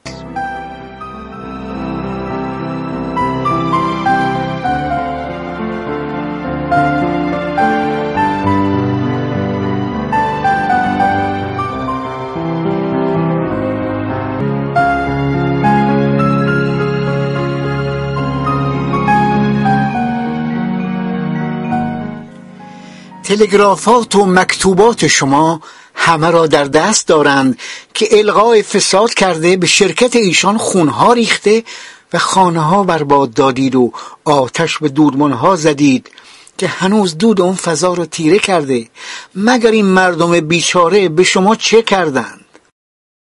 [23.29, 25.61] تلگرافات و مکتوبات شما
[25.95, 27.59] همه را در دست دارند
[27.95, 31.65] که الغای فساد کرده به شرکت ایشان خونها ریخته
[32.13, 33.93] و خانه ها برباد دادید و
[34.25, 36.11] آتش به دودمانها زدید
[36.59, 38.89] که هنوز دود اون فضا رو تیره کرده.
[39.35, 42.48] مگر این مردم بیچاره به شما چه کردند؟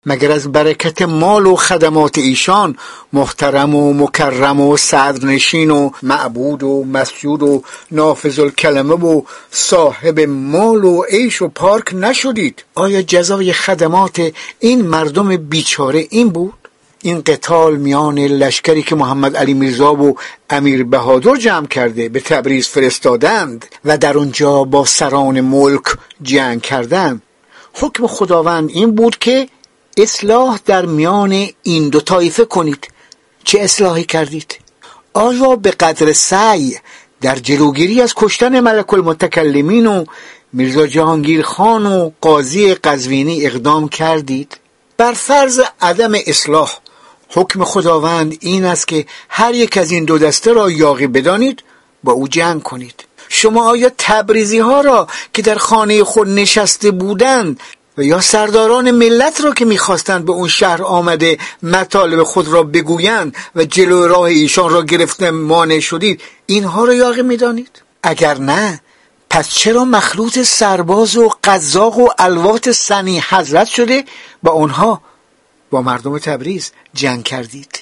[0.06, 2.78] مگر از برکت مال و خدمات ایشان
[3.14, 9.22] محترم و مکرم و صدرنشین و معبود و مسجود و نافذ الکلمه و
[9.52, 16.54] صاحب مال و عیش و پارک نشدید؟ آیا جزای خدمات این مردم بیچاره این بود؟
[17.02, 20.18] این قتال میان لشکری که محمد علی میرزا و
[20.49, 25.84] امیر بهادر جمع کرده به تبریز فرستادند و در اونجا با سران ملک
[26.22, 27.22] جنگ کردند.
[27.74, 29.47] حکم خداوند این بود که
[29.98, 32.88] اصلاح در میان این دو طایفه کنید.
[33.44, 34.58] چه اصلاحی کردید؟
[35.14, 36.78] آیا به قدر سعی
[37.22, 40.06] در جلوگیری از کشتن ملک المتکلمین و
[40.54, 44.58] میرزا جهانگیر خان و قاضی قزوینی اقدام کردید؟
[44.98, 46.78] بر فرض عدم اصلاح
[47.30, 51.64] حکم خداوند این است که هر یک از این دو دسته را یاقی بدانید
[52.04, 53.04] با او جنگ کنید.
[53.30, 57.60] شما آیا تبریزی ها را که در خانه خود نشسته بودند
[57.98, 63.36] و یا سرداران ملت را که می‌خواستند به اون شهر آمده مطالب خود را بگویند
[63.56, 68.82] و جلو راه ایشان را گرفته مانع شدید اینها را یاقی می‌دانید؟ اگر نه
[69.30, 74.04] پس چرا مخلوط سرباز و قزاق و الوات سنی حضرت شده
[74.44, 75.02] با اونها
[75.72, 77.80] با مردم تبریز جنگ کردید؟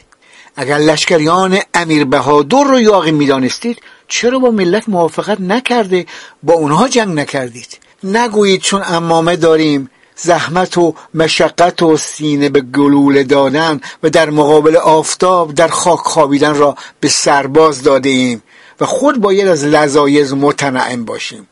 [0.55, 6.05] اگر لشکریان امیر بهادر رو یاقی می‌دانستید چرا با ملت موافقت نکرده؟
[6.43, 9.89] با اونها جنگ نکردید؟ نگویید چون امامه داریم
[10.22, 16.55] زحمت و مشقت و سینه به گلوله دادن و در مقابل آفتاب در خاک خوابیدن
[16.55, 18.43] را به سرباز داده ایم
[18.80, 21.47] و خود باید از لذایز متنعم باشیم.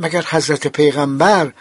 [0.00, 1.52] مگر حضرت پیغمبر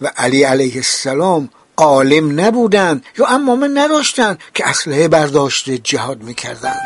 [0.00, 6.80] و علی علیه السلام عالم نبودند؟ یا امامه نداشتند که اسلحه برداشته جهاد می‌کردند؟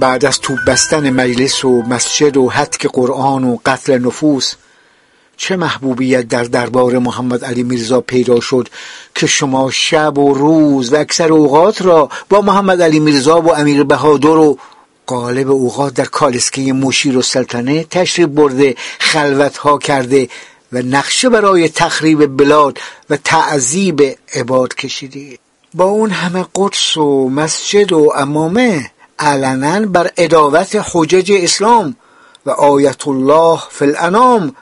[0.00, 4.54] بعد از توپ بستن مجلس و مسجد و حتک قرآن و قتل نفوس
[5.36, 8.68] چه محبوبیت در دربار محمد علی میرزا پیدا شد
[9.14, 13.84] که شما شب و روز و اکثر اوقات را با محمد علی میرزا و امیر
[13.84, 14.58] بهادر و
[15.06, 20.28] قالب اوقات در کالسکه مشیر و سلطنه تشریف برده خلوت ها کرده
[20.72, 22.78] و نقشه برای تخریب بلاد
[23.10, 25.40] و تعذیب عباد کشیدید
[25.74, 31.96] با اون همه قدس و مسجد و امامه علنا بر اداوت حجج اسلام
[32.46, 34.54] و آیت الله فی الانام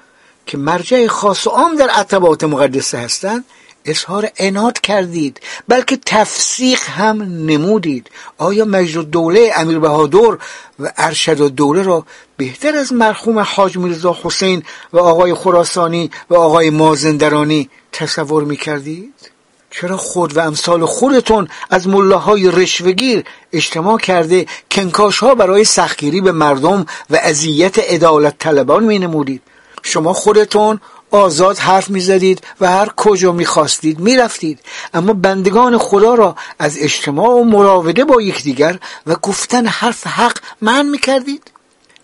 [0.46, 3.44] که مرجع خاص و عام در عتبات مقدسه هستند
[3.84, 10.38] اظهار اناد کردید بلکه تفسیق هم نمودید آیا مجد دوله امیر بهادر
[10.78, 16.70] و ارشد دوله را بهتر از مرحوم حاج میرزا حسین و آقای خراسانی و آقای
[16.70, 19.33] مازندرانی تصور می‌کردید؟
[19.80, 26.32] چرا خود و امثال خودتون از ملاهای رشوگیر اجتماع کرده کنکاش ها برای سختگیری به
[26.32, 29.42] مردم و اذیت عدالت طلبان می نمودید
[29.82, 34.60] شما خودتون آزاد حرف می‌زدید و هر کجا می‌خواستید می‌رفتید.
[34.94, 40.86] اما بندگان خدا را از اجتماع و مراوده با یکدیگر و گفتن حرف حق من
[40.86, 41.50] می‌کردید؟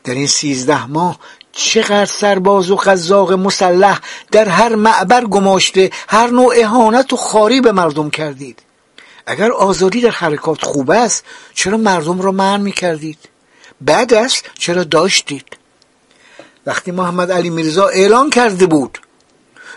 [0.04, 1.18] در این سیزده ماه
[1.52, 4.00] چقدر سرباز و قزاق مسلح
[4.32, 8.62] در هر معبر گماشته هر نوع اهانت و خاری به مردم کردید.
[9.26, 11.24] اگر آزادی در حرکات خوب است
[11.54, 13.18] چرا مردم را من می‌کردید؟
[13.80, 15.56] بعد است چرا داشتید؟
[16.66, 18.98] وقتی محمد علی میرزا اعلان کرده بود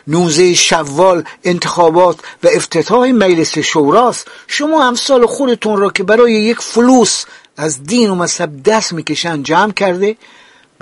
[0.08, 7.26] نوزه شوال انتخابات و افتتاح مجلس شوراست شما امثال خودتون را که برای یک فلوس
[7.58, 10.18] از دین و مذهب دست می‌کشند جمع کرده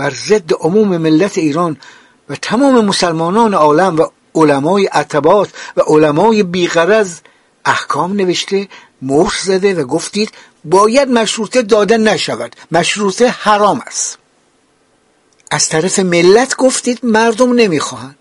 [0.01, 1.77] بر ضد عموم ملت ایران
[2.29, 7.19] و تمام مسلمانان عالم و علمای عتبات و علمای بیغرز
[7.65, 8.67] احکام نوشته
[9.01, 10.31] مهر زده و گفتید
[10.65, 12.55] باید مشروطه داده نشود.
[12.71, 14.17] مشروطه حرام است.
[15.51, 18.17] از طرف ملت گفتید مردم نمی‌خواهند.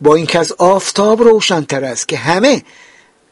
[0.00, 2.62] با اینکه از آفتاب روشنتر است که همه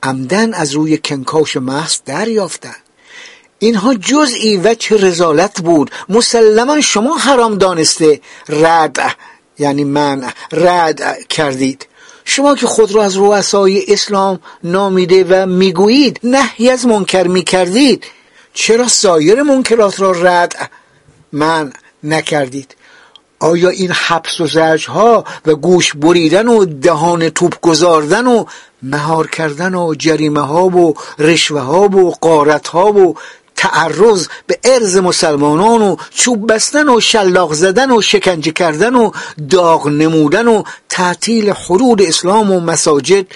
[0.02, 2.82] عمدن از روی کنکاش محض دریافتند.
[3.62, 8.20] اینها جزئی و چه رزالت بود؟ مسلما شما حرام دانسته.
[8.48, 8.98] رد
[9.58, 11.86] یعنی من رد کردید.
[12.24, 18.04] شما که خود را از رؤسای اسلام نامیده و می‌گویید نهی از منکر می‌کردید
[18.54, 20.70] چرا سایر منکرات را رد
[21.32, 21.72] من
[22.04, 22.76] نکردید؟
[23.40, 28.44] آیا این حبس و زرج ها و گوش بریدن و دهان توپ گذاردن و
[28.82, 33.14] مهار کردن و جریمه ها و رشوه ها و قارت ها و
[33.60, 39.10] تعرض به ارز مسلمانان و چوب بستن و شلاق زدن و شکنجه کردن و
[39.50, 43.26] داغ نمودن و تعطیل حدود اسلام و مساجد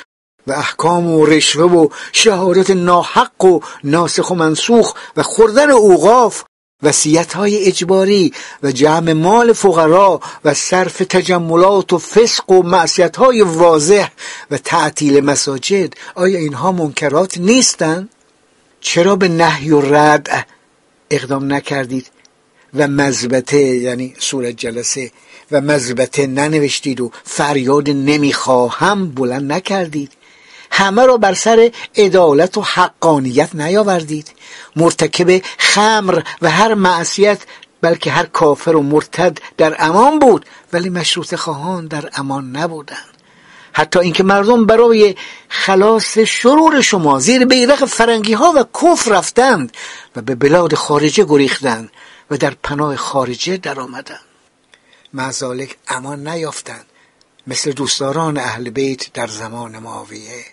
[0.46, 6.44] و احکام و رشوه و شهادت ناحق و ناسخ و منسوخ و خوردن اوقاف
[6.82, 13.42] وسیعت های اجباری و جمع مال فقرا و صرف تجملات و فسق و معصیت های
[13.42, 14.08] واضح
[14.50, 18.13] و تعطیل مساجد آیا اینها منکرات نیستند؟
[18.84, 20.46] چرا به نهی و رد
[21.10, 22.10] اقدام نکردید
[22.74, 25.10] و مذبته یعنی صورت جلسه
[25.50, 30.12] و مذبته ننوشتید و فریاد نمی‌خواهم بلند نکردید؟
[30.70, 34.32] همه را بر سر عدالت و حقانیت نیاوردید.
[34.76, 37.38] مرتکب خمر و هر معصیت
[37.80, 43.13] بلکه هر کافر و مرتد در امان بود ولی مشروط خواهان در امان نبودند.
[43.76, 45.14] حتی اینکه مردم برای
[45.48, 49.72] خلاص شرور شما زیر بیرق فرنگی ها و کفر رفتند
[50.16, 51.90] و به بلاد خارجه گریختند
[52.30, 54.20] و در پناه خارجه در آمدند
[55.14, 56.86] مزالک امان نیافتند.
[57.46, 60.44] مثل دوستداران اهل بیت در زمان معاویه.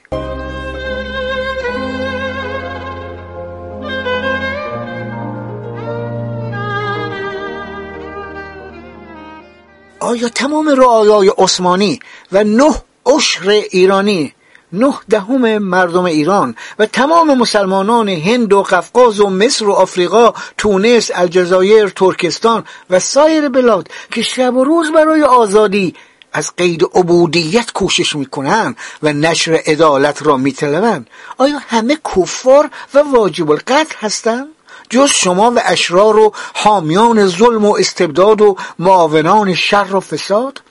[10.00, 12.00] آیا تمام رعایای عثمانی
[12.32, 12.74] و نه
[13.06, 14.34] عشر ایرانی
[14.74, 21.12] نه دهم مردم ایران و تمام مسلمانان هند و قفقاز و مصر و آفریقا تونس
[21.14, 25.96] الجزایر ترکستان و سایر بلاد که شب و روز برای آزادی
[26.34, 31.10] از قید عبودیت کوشش می‌کنند و نشر عدالت را میطلبند.
[31.38, 34.48] آیا همه کفار و واجب القتل هستند؟
[34.90, 40.62] جز شما و اشرار و حامیان ظلم و استبداد و معاونان شر و فساد؟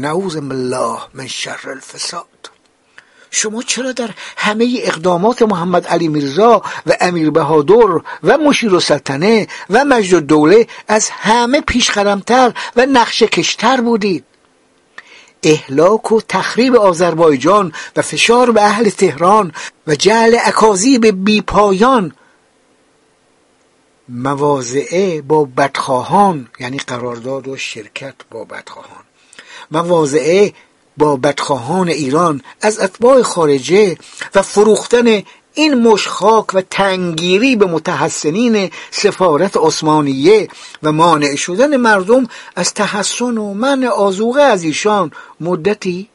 [0.00, 2.50] نعوذ بالله من شر الفساد.
[3.30, 9.46] شما چرا در همه اقدامات محمد علی میرزا و امیر بهادر و مشیر و سلطنه
[9.70, 14.24] و مجد دوله از همه پیشقدمتر و نقشه کشتر بودید؟
[15.42, 19.52] اهلاک و تخریب آذربایجان و فشار به اهل تهران
[19.86, 22.12] و جعل اکاذیب بیپایان
[24.08, 28.97] مواضعه با بدخواهان یعنی قرارداد و شرکت با بدخواهان.
[29.70, 30.52] مواضعه
[30.96, 33.96] با بدخواهان ایران از اتباع خارجه
[34.34, 35.22] و فروختن
[35.54, 40.48] این مشخاک و تنگیری به متحسنین سفارت عثمانیه
[40.82, 45.10] و مانع شدن مردم از تحسن و من آزوغه از ایشان
[45.40, 46.08] مدتی؟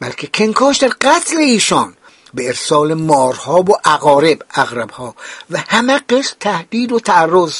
[0.00, 1.94] بلکه کنکاش در قتل ایشان
[2.34, 5.14] به ارسال مارها و اقارب اغربها
[5.50, 7.54] و همه قسم تهدید و تعرض.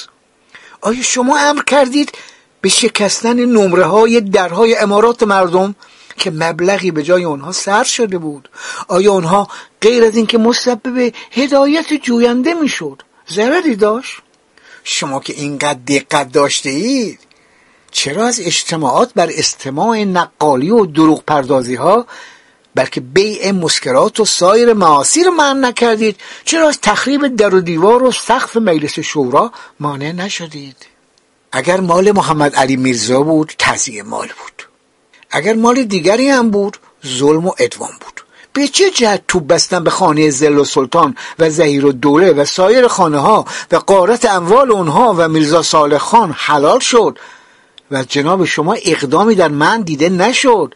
[0.81, 2.12] آیا شما امر کردید
[2.61, 5.74] به شکستن نمره های درهای امارات مردم
[6.16, 8.48] که مبلغی به جای آنها سر شده بود.
[8.88, 9.48] آیا آنها
[9.80, 14.18] غیر از اینکه مسبب هدایت جوینده می‌شد ضرری داشت؟
[14.84, 17.18] شما که اینقدر دقت داشته اید
[17.90, 22.07] چرا از اجتماعات بر استماع نقالی و دروغ پردازی ها
[22.74, 28.02] بلکه بیع مسکرات و سایر معاصی رو منع نکردید چرا از تخریب در و دیوار
[28.02, 30.95] و سقف مجلس شورا مانع نشدید؟
[31.53, 34.68] اگر مال محمد علی میرزا بود تزیه مال بود.
[35.30, 36.76] اگر مال دیگری هم بود
[37.07, 38.20] ظلم و ادوان بود.
[38.53, 42.44] به چه جهت توب بستن به خانه زل و سلطان و زهیر و دوله و
[42.44, 47.18] سایر خانه ها و قارت اموال اونها و میرزا صالح خان حلال شد
[47.90, 50.74] و جناب شما اقدامی در من دیده نشد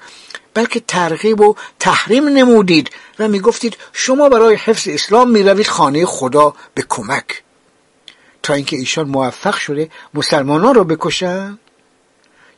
[0.55, 6.85] بلکه ترغیب و تحریم نمودید و می‌گفتید شما برای حفظ اسلام می‌روید خانه خدا به
[6.89, 7.43] کمک.
[8.43, 11.59] تا اینکه ایشان موفق شده مسلمانان را بکشند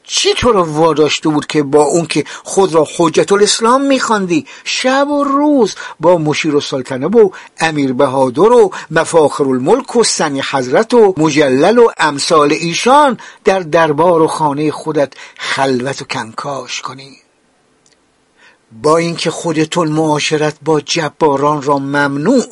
[0.04, 5.08] چی تو رو واداشته بود که با اون که خود را حجت الاسلام میخواندی؟ شب
[5.08, 7.30] و روز با مشیر و سلطنه و
[7.60, 14.22] امیر بهادر و مفاخر الملک و سنی حضرت و مجلل و امثال ایشان در دربار
[14.22, 17.16] و خانه خودت خلوت و کنکاش کنی.
[18.82, 22.44] با اینکه خودتون معاشرت با جباران را ممنوع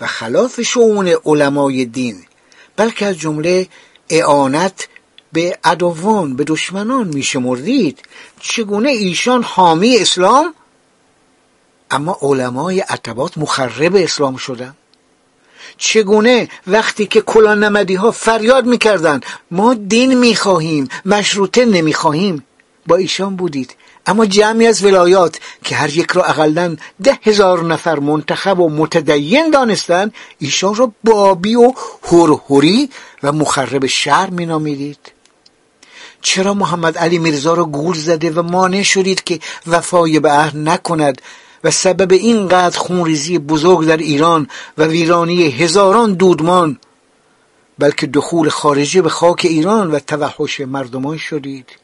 [0.00, 2.24] و خلاف شعون علمای دین
[2.76, 3.68] بلکه از جمله
[4.08, 4.88] اعانت
[5.32, 7.98] به عدوان به دشمنان میشمردید.
[8.40, 10.54] چگونه ایشان حامی اسلام؟
[11.90, 14.76] اما علمای عتبات مخرب اسلام شدن.
[15.78, 19.20] چگونه وقتی که کلان نمدی ها فریاد می‌کردن
[19.50, 22.44] ما دین می‌خواهیم مشروطه نمی‌خواهیم.
[22.86, 23.74] با ایشان بودید.
[24.06, 29.50] اما جمعی از ولایات که هر یک را اقلا ده هزار نفر منتخب و متدین
[29.50, 31.72] دانستند ایشان را بابی و
[32.04, 32.90] هرهری
[33.22, 35.12] و مخرب شهر مینامیدید.
[36.22, 41.22] چرا محمد علی میرزا را گول زده و مانع شدید که وفای به عهد نکند
[41.64, 44.48] و سبب اینقدر خونریزی بزرگ در ایران
[44.78, 46.78] و ویرانی هزاران دودمان
[47.78, 51.81] بلکه دخول خارجی به خاک ایران و توحش مردمان شدید؟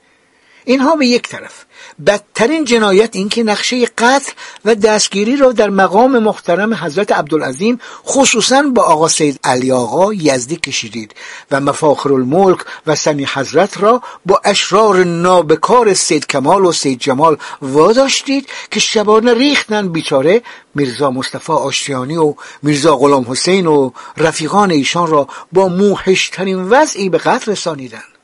[0.69, 1.65] اینها به یک طرف.
[2.07, 4.33] بدترین جنایت این که نقشه قتل
[4.65, 10.57] و دستگیری را در مقام محترم حضرت عبدالعظیم خصوصا با آقا سید علی آقا یزدی
[10.57, 11.15] کشیدید
[11.51, 17.37] و مفاخر الملک و سنی حضرت را با اشرار نابکار سید کمال و سید جمال
[17.63, 20.43] واداشتید که شبانه ریختن بیچاره
[20.75, 27.19] میرزا مصطفی آشتیانی و میرزا غلام حسین و رفیقان ایشان را با موحشترین وضعی به
[27.19, 28.18] قتل رسانیدند.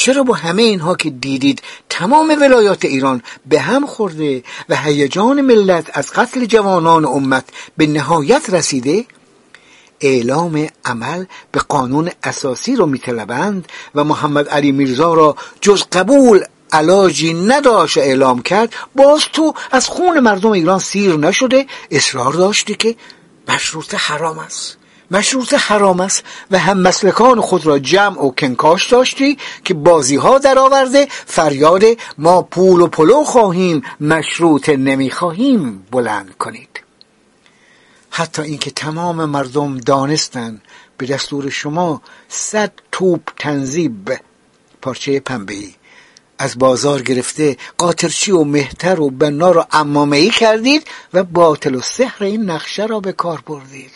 [0.00, 5.90] چرا با همه اینها که دیدید تمام ولایات ایران به هم خورده و هیجان ملت
[5.94, 7.44] از قتل جوانان امت
[7.76, 9.04] به نهایت رسیده؟
[10.00, 17.34] اعلام عمل به قانون اساسی رو میطلبند و محمد علی میرزا را جز قبول علاجی
[17.34, 22.96] نداشت اعلام کرد باز تو از خون مردم ایران سیر نشده اصرار داشتی که
[23.48, 24.77] مشروط حرام است.
[25.10, 30.38] مشروط حرام است و هم مسلکان خود را جمع و کنکاش داشتی که بازی ها
[30.38, 31.82] در آورده فریاد
[32.18, 36.80] ما پول و پلو خواهیم مشروط نمی خواهیم بلند کنید.
[38.10, 40.62] حتی اینکه تمام مردم دانستند
[40.96, 44.20] به دستور شما صد توپ تنظیب
[44.82, 45.74] پارچه پنبهی
[46.38, 51.80] از بازار گرفته قاطرچی و مهتر و بنا را امامه ای کردید و باطل و
[51.80, 53.90] سحر این نقشه را به کار بردید.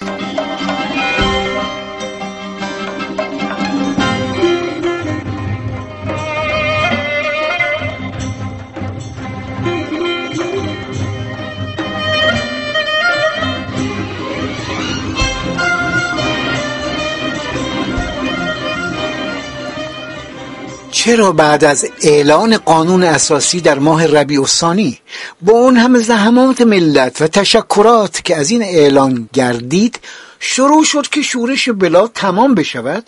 [21.04, 24.98] چرا بعد از اعلان قانون اساسی در ماه ربیع الثانی
[25.40, 30.00] با اون همه زحمات ملت و تشکرات که از این اعلان گردید
[30.40, 33.06] شروع شد که شورش بلاد تمام بشود؟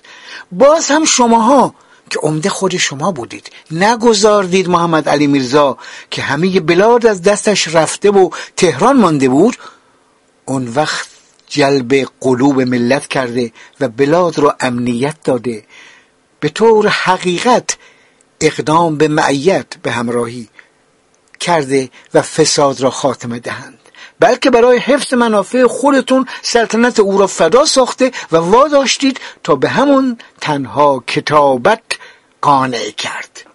[0.53, 1.74] باز هم شماها
[2.11, 3.51] که عمده خود شما بودید.
[3.70, 5.78] نگذاردید محمد علی میرزا
[6.11, 9.57] که همه بلاد از دستش رفته و تهران مانده بود.
[10.45, 11.07] اون وقت
[11.49, 15.64] جلب قلوب ملت کرده و بلاد را امنیت داده.
[16.45, 17.76] به طور حقیقت
[18.40, 20.49] اقدام به معیت به همراهی
[21.40, 23.78] کرده و فساد را خاتمه دهند.
[24.20, 30.18] بلکه برای حفظ منافع خودتون سلطنت او را فدا ساخته و واداشتید تا به همون
[30.40, 31.82] تنها کتابت
[32.42, 33.47] قانع کرد.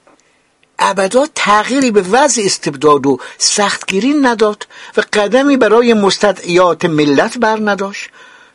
[0.80, 4.68] ابدا تغییری به وضع استبداد و سختگیری نداد
[4.98, 8.10] و قدمی برای مستدعیات ملت بر نداشت.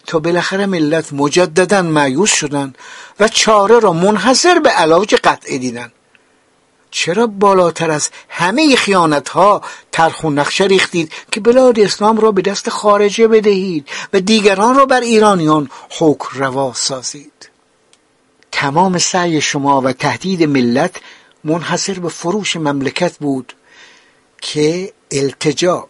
[0.06, 2.74] تا بالاخره ملت مجددا معیوس شدن
[3.20, 5.92] و چاره را منحصر به علاج قطعی دیدن.
[6.90, 9.62] چرا بالاتر از همه خیانت ها
[10.24, 15.00] و نقشه ریختید که بلاد اسلام را به دست خارجه بدهید و دیگران را بر
[15.00, 17.50] ایرانیان حکم روا سازید؟
[18.52, 20.96] تمام سعی شما و تهدید ملت
[21.44, 23.52] منحصر به فروش مملکت بود
[24.40, 25.88] که التجا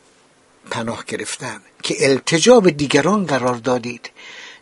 [0.71, 1.61] پناه گرفتن.
[1.85, 4.11] که التجا به دیگران قرار دادید.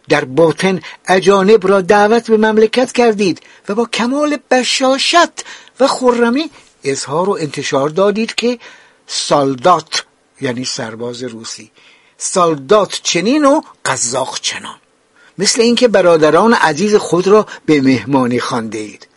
[0.08, 5.44] در باطن اجانب را دعوت به مملکت کردید و با کمال بشاشت
[5.80, 6.50] و خرمی
[6.84, 8.58] اظهار و انتشار دادید که
[9.06, 10.04] سالدات
[10.40, 11.70] یعنی سرباز روسی
[12.18, 14.76] سالدات چنین و قزاق چنان.
[15.38, 19.08] مثل اینکه برادران عزیز خود را به مهمانی خانده اید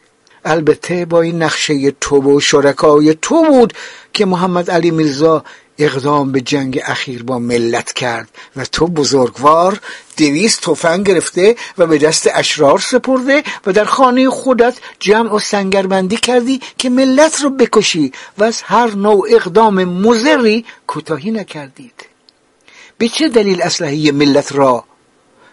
[0.45, 3.73] البته با این نقشه تو و شرکای تو بود
[4.13, 5.43] که محمد علی میرزا
[5.77, 9.79] اقدام به جنگ اخیر با ملت کرد و تو بزرگوار
[10.17, 16.17] دویست تفنگ گرفته و به دست اشرار سپرده و در خانه خودت جمع و سنگربندی
[16.17, 22.05] کردی که ملت رو بکشی و از هر نوع اقدام مزری کوتاهی نکردید.
[22.97, 24.85] به چه دلیل اسلحه ملت را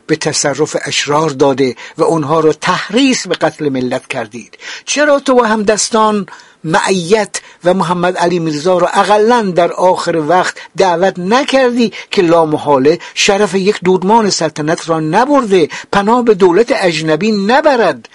[0.06, 5.44] به تصرف اشرار داده و اونها را تحریص به قتل ملت کردید؟ چرا تو و
[5.44, 6.26] همدستان
[6.64, 13.54] معیت و محمد علی میرزا را اقلا در آخر وقت دعوت نکردی که لامحاله شرف
[13.54, 18.08] یک دودمان سلطنت را نبرده پناه به دولت اجنبی نبرد.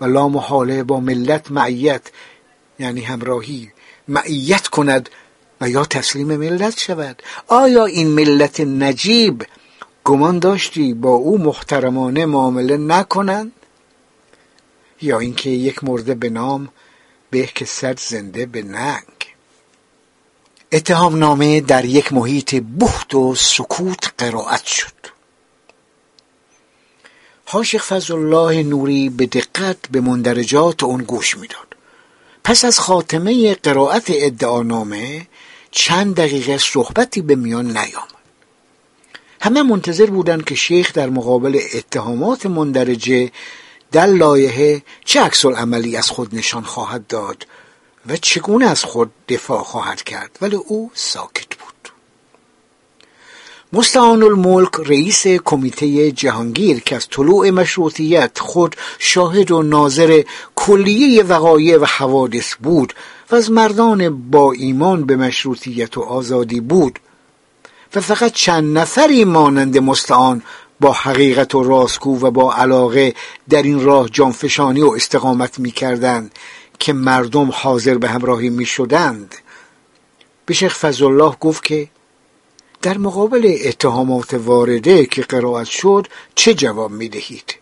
[0.00, 2.02] و لامحاله با ملت معیت
[2.78, 3.70] یعنی همراهی
[4.08, 5.10] معیت کند
[5.60, 7.22] و یا تسلیم ملت شود.
[7.46, 9.46] آیا این ملت نجیب
[10.04, 13.52] گمان داشتی با او محترمانه معامله نکنند؟
[15.02, 16.68] یا اینکه یک مرده به نام
[17.30, 17.64] به که
[17.98, 19.02] زنده به ننگ.
[20.72, 24.92] اتهام نامه در یک محیط بخت و سکوت قرائت شد.
[27.44, 31.76] حاشق فضل الله نوری به دقت به مندرجات اون گوش می‌داد.
[32.44, 35.26] پس از خاتمه قرائت ادعانامه
[35.70, 38.16] چند دقیقه صحبتی به میان نیامد.
[39.40, 43.30] همه منتظر بودند که شیخ در مقابل اتهامات مندرجه
[43.92, 47.46] در لایحه چه عکس عملی از خود نشان خواهد داد
[48.06, 51.66] و چگونه از خود دفاع خواهد کرد ولی او ساکت بود.
[53.72, 60.22] مستعان الملک رئیس کمیته جهانگیر که از طلوع مشروطیت خود شاهد و ناظر
[60.56, 62.94] کلیه وقایع و حوادث بود
[63.30, 66.98] و از مردان با ایمان به مشروطیت و آزادی بود
[67.94, 70.42] و فقط چند نفری مانند مستعان
[70.80, 73.14] با حقیقت و راستگو و با علاقه
[73.48, 76.38] در این راه جانفشانی و استقامت می کردند
[76.78, 79.34] که مردم حاضر به همراهی می شدند
[80.46, 81.88] به شیخ فضلالله گفت که
[82.82, 87.54] در مقابل اتهامات وارده که قرائت شد چه جواب می دهید؟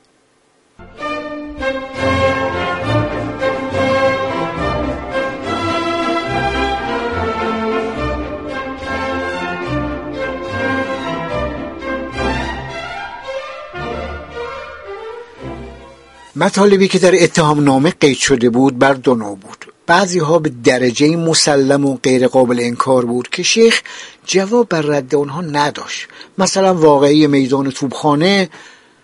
[16.37, 19.66] مطالبی که در اتهام نامه قید شده بود بر دو نوع بود.
[19.87, 23.82] بعضی ها به درجه مسلم و غیر قابل انکار بود که شیخ
[24.26, 26.09] جواب بر رد آنها نداشت.
[26.39, 28.49] مثلا واقعی میدان توبخانه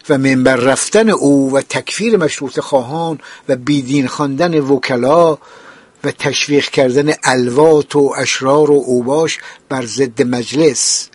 [0.08, 3.18] و منبر رفتن او و تکفیر مشروط خواهان
[3.48, 5.38] و بیدین خواندن وکلا
[6.04, 11.08] و تشویق کردن الوات و اشرار و اوباش بر ضد مجلس.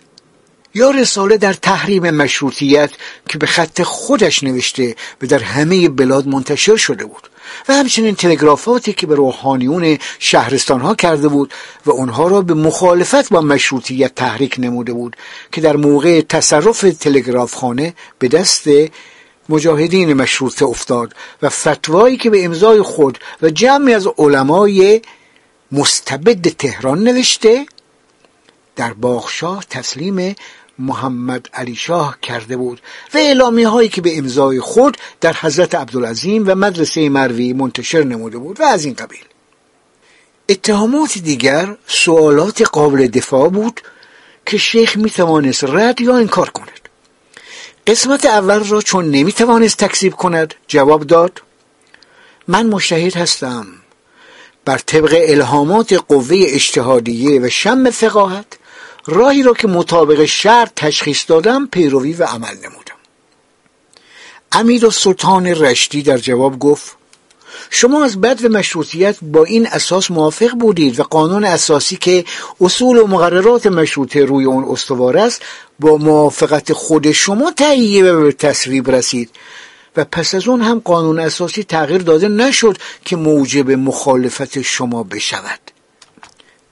[0.76, 2.90] یا رساله در تحریم مشروطیت
[3.28, 7.28] که به خط خودش نوشته و در همه بلاد منتشر شده بود.
[7.68, 11.54] و همچنین تلگرافاتی که به روحانیون شهرستان ها کرده بود
[11.86, 15.16] و آنها را به مخالفت با مشروطیت تحریک نموده بود
[15.52, 18.68] که در موقع تصرف تلگراف خانه به دست
[19.48, 25.02] مجاهدین مشروطه افتاد و فتوایی که به امضای خود و جمعی از علمای
[25.72, 27.66] مستبد تهران نوشته
[28.76, 30.34] در باغشاه تسلیم
[30.78, 32.80] محمد علی شاه کرده بود
[33.14, 38.38] و اعلامی هایی که به امضای خود در حضرت عبدالعظیم و مدرسه مروی منتشر نموده
[38.38, 39.24] بود و از این قبیل.
[40.48, 43.80] اتهامات دیگر سوالات قابل دفاع بود
[44.46, 46.88] که شیخ می توانست رد یا انکار کند.
[47.86, 51.42] قسمت اول را چون نمی توانست تکذیب کند جواب داد
[52.48, 53.66] من مشتهد هستم
[54.64, 58.46] بر طبق الهامات قوه اجتهادیه و شم فقاهت
[59.06, 62.96] راهی را که مطابق شرط تشخیص دادم پیروی و عمل نمودم.
[64.52, 66.96] امیر و سلطان رشدی در جواب گفت
[67.70, 72.24] شما از بد و مشروطیت با این اساس موافق بودید و قانون اساسی که
[72.60, 75.42] اصول و مقررات مشروطه روی اون استوار است
[75.80, 79.30] با موافقت خود شما تهیه و به تصویب رسید.
[79.96, 85.60] و پس از اون هم قانون اساسی تغییر داده نشد که موجب مخالفت شما بشود.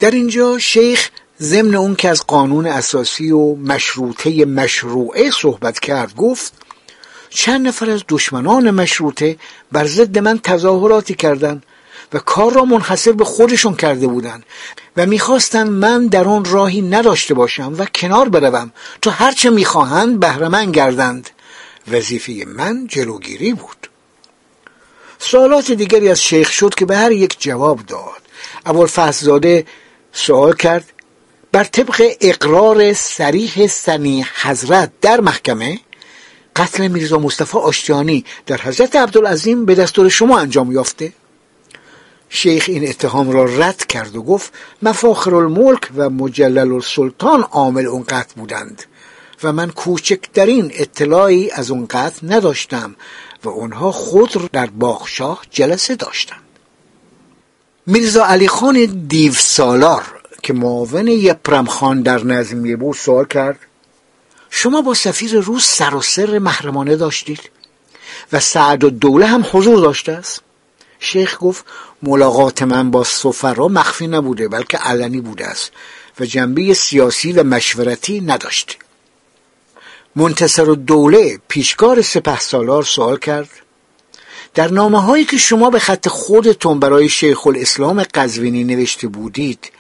[0.01, 1.11] در اینجا شیخ
[1.43, 6.53] ضمن اون که از قانون اساسی و مشروطه مشروعه صحبت کرد گفت
[7.31, 9.37] چند نفر از دشمنان مشروطه
[9.73, 11.67] بر ضد من تظاهراتی کردند
[12.13, 14.45] و کار را منحصر به خودشون کرده بودند
[14.97, 18.73] و می‌خواستند من در آن راهی نداشته باشم و کنار بروم
[19.03, 21.31] تا هرچه می‌خواهند بهرمن گردند.
[21.93, 23.89] وظیفه من جلوگیری بود.
[25.19, 28.23] سوالات دیگری از شیخ شد که به هر یک جواب داد.
[28.67, 29.67] اول زاده
[30.13, 30.94] سوال کرد
[31.55, 35.79] بر طبق اقرار سریح سنی حضرت در محکمه
[36.57, 41.13] قتل میرزا مصطفی آشتیانی در حضرت عبدالعظیم به دستور شما انجام یافته.
[42.29, 44.53] شیخ این اتهام را رد کرد و گفت
[44.83, 48.83] مفاخر الملک و مجلل السلطان عامل اون قتل بودند
[49.43, 52.97] و من کوچکترین اطلاعی از اون قتل نداشتم
[53.45, 56.41] و اونها خود در باغشاه جلسه داشتند.
[57.87, 60.14] میرزا علی خان دیو سالار
[60.45, 63.59] که معاون یپرم خان در نظمیه بود سوال کرد.
[64.51, 67.41] شما با سفیر روس سر و سر محرمانه داشتید
[68.33, 70.43] و سعد و دوله هم حضور داشته است؟
[70.99, 71.65] شیخ گفت
[72.03, 75.73] ملاقات من با سفرا مخفی نبوده بلکه علنی بوده است
[76.21, 78.79] و جنبه سیاسی و مشورتی نداشت.
[80.17, 83.49] منتصر و دوله پیشکار سپه سالار سوال کرد
[84.55, 89.71] در نامه هایی که شما به خط خودتون برای شیخ الاسلام قزوینی نوشته بودید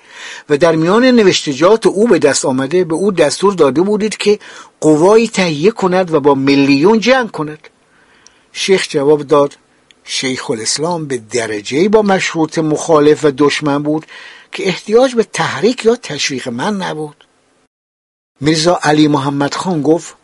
[0.48, 4.38] و در میان نوشتجات او به دست آمده به او دستور داده بودید که
[4.80, 7.68] قوایی تهیه کند و با میلیون جنگ کند.
[8.52, 9.56] شیخ جواب داد
[10.04, 14.06] شیخ الاسلام به درجه با مشروط مخالف و دشمن بود
[14.52, 17.24] که احتیاج به تحریک یا تشویق من نبود.
[18.40, 20.16] میرزا علی محمد خان گفت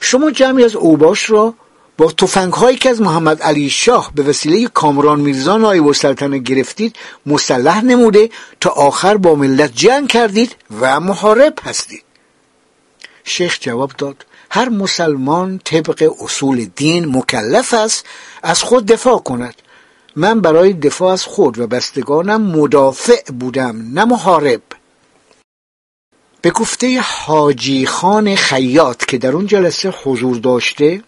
[0.00, 1.54] شما جمعی از اوباش را
[1.98, 6.96] با توفنگ هایی که از محمد علی شاه به وسیله کامران میرزا نایب السلطنه گرفتید
[7.26, 8.30] مسلح نموده
[8.60, 12.02] تا آخر با ملت جنگ کردید و محارب هستید.
[13.24, 18.04] شیخ جواب داد هر مسلمان طبق اصول دین مکلف است
[18.42, 19.54] از خود دفاع کند.
[20.16, 24.62] من برای دفاع از خود و بستگانم مدافع بودم نه محارب.
[26.42, 31.02] به گفته حاجی خان خیاط که در اون جلسه حضور داشته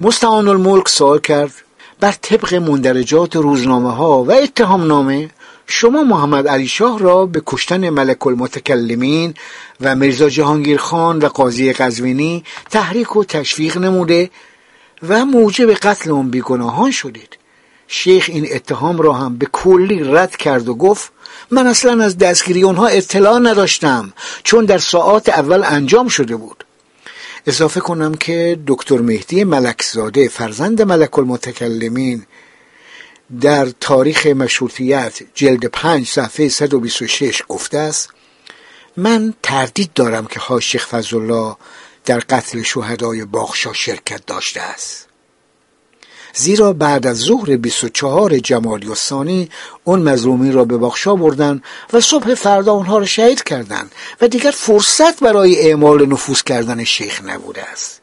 [0.00, 1.52] مستعان الملک سوال کرد
[2.00, 5.30] بر طبق مندرجات روزنامه ها و اتهام نامه
[5.66, 9.34] شما محمد علی شاه را به کشتن ملک المتکلمین
[9.80, 14.30] و مرزا جهانگیر خان و قاضی قزوینی تحریک و تشویق نموده
[15.08, 17.38] و موجب قتل اون بیگناهان شدید.
[17.88, 21.12] شیخ این اتهام را هم به کلی رد کرد و گفت
[21.50, 26.63] من اصلا از دستگیری اونها اطلاع نداشتم چون در ساعات اول انجام شده بود.
[27.46, 32.26] اضافه کنم که دکتر مهدی ملکزاده فرزند ملک المتکلمین
[33.40, 38.10] در تاریخ مشروطیت جلد پنج صفحه 126 گفته است
[38.96, 41.56] من تردید دارم که ها شیخ فضلالله
[42.04, 45.08] در قتل شهدای باخشا شرکت داشته است.
[46.34, 49.48] زیرا بعد از ظهر 24 جمادی الثانی
[49.84, 51.62] اون مظلومی را به باخشا بردن
[51.92, 57.20] و صبح فردا اونها را شهید کردند و دیگر فرصت برای اعمال نفوذ کردن شیخ
[57.24, 58.00] نبوده است.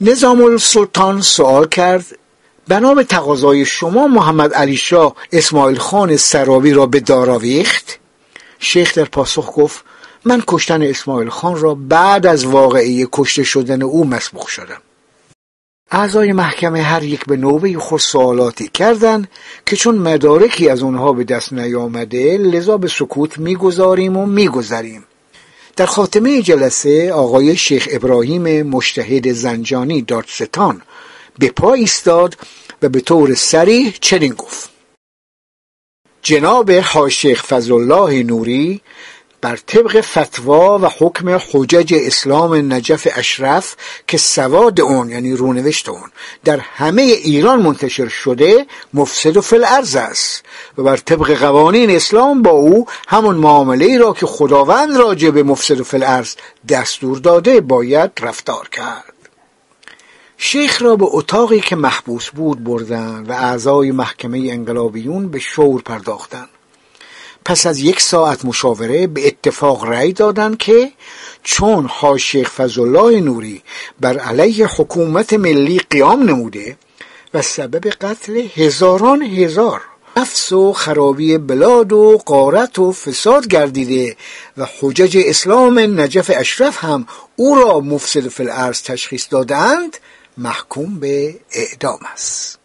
[0.00, 2.06] نظام السلطان سوال کرد
[2.68, 7.98] بنا به تقاضای شما محمد علی شاه اسماعیل خان سرابی را به داراویخت
[8.58, 9.84] شیخ در پاسخ گفت
[10.24, 14.80] من کشتن اسماعیل خان را بعد از واقعی کشته شدن او مسبوق شدم.
[15.94, 19.28] اعضای محکمه هر یک به نوبه خود سوالاتی کردند
[19.66, 25.04] که چون مدارکی از اونها به دست نیامده لذا به سکوت می‌گذاریم و میگذریم.
[25.76, 30.82] در خاتمه جلسه آقای شیخ ابراهیم مشتهد زنجانی دادستان
[31.38, 32.36] به پا ایستاد
[32.82, 34.70] و به طور سریح چنین گفت.
[36.22, 38.80] جناب حاشیخ فضل الله نوری
[39.44, 43.76] بر طبق فتوا و حکم حجج اسلام نجف اشرف
[44.06, 46.10] که سواد اون یعنی رونوشت اون
[46.44, 50.42] در همه ایران منتشر شده مفسد و فل است.
[50.78, 55.80] و بر طبق قوانین اسلام با او همون معامله را که خداوند راجع به مفسد
[55.80, 56.24] و فل
[56.68, 59.14] دستور داده باید رفتار کرد.
[60.36, 66.48] شیخ را به اتاقی که محبوس بود بردن و اعضای محکمه انقلابیون به شور پرداختند
[67.44, 70.92] پس از یک ساعت مشاوره به اتفاق رأی دادند که
[71.42, 73.62] چون حاشیخ فضلالله نوری
[74.00, 76.76] بر علیه حکومت ملی قیام نموده
[77.34, 79.82] و سبب قتل هزاران هزار
[80.16, 84.16] نفس و خرابی بلاد و قارت و فساد گردیده
[84.56, 88.44] و حجج اسلام نجف اشرف هم او را مفسد فی
[88.84, 89.96] تشخیص دادند
[90.38, 92.63] محکوم به اعدام است.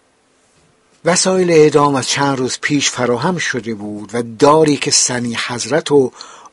[1.06, 6.12] وسایل اعدام از چند روز پیش فراهم شده بود و داری که سنی حضرت و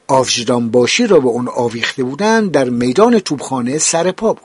[0.09, 4.43] آفجدان باشی را به اون آویخته بودند در میدان توبخانه سر پا بود.